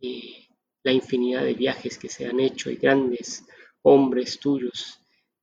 [0.01, 0.47] eh,
[0.85, 3.45] la infinidad de viajes que se han hecho y grandes
[3.83, 5.01] hombres tuyos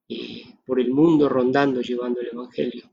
[0.10, 2.90] eh, por el mundo rondando, llevando el Evangelio.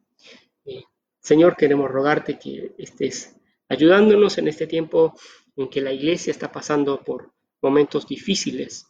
[1.21, 3.35] Señor, queremos rogarte que estés
[3.71, 5.15] ayudándonos en este tiempo
[5.57, 7.33] en que la iglesia está pasando por
[7.63, 8.87] momentos difíciles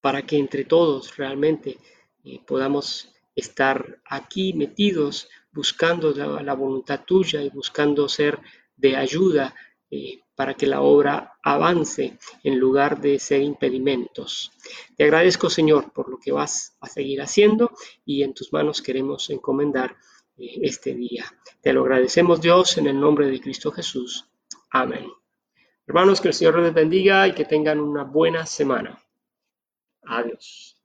[0.00, 1.78] para que entre todos realmente
[2.24, 8.38] eh, podamos estar aquí metidos buscando la, voluntad tuya y buscando ser
[8.76, 9.54] de ayuda
[9.90, 14.52] eh, para que la obra avance en lugar de ser impedimentos.
[14.96, 17.72] Te agradezco, Señor, por lo que vas a seguir haciendo
[18.04, 19.96] y en tus manos queremos encomendar
[20.36, 21.24] eh, este día.
[21.60, 24.28] Te lo agradecemos, Dios, en el nombre de Cristo Jesús.
[24.70, 25.10] Amén.
[25.88, 28.96] Hermanos, que el Señor les bendiga y que tengan una buena semana.
[30.04, 30.77] Adiós.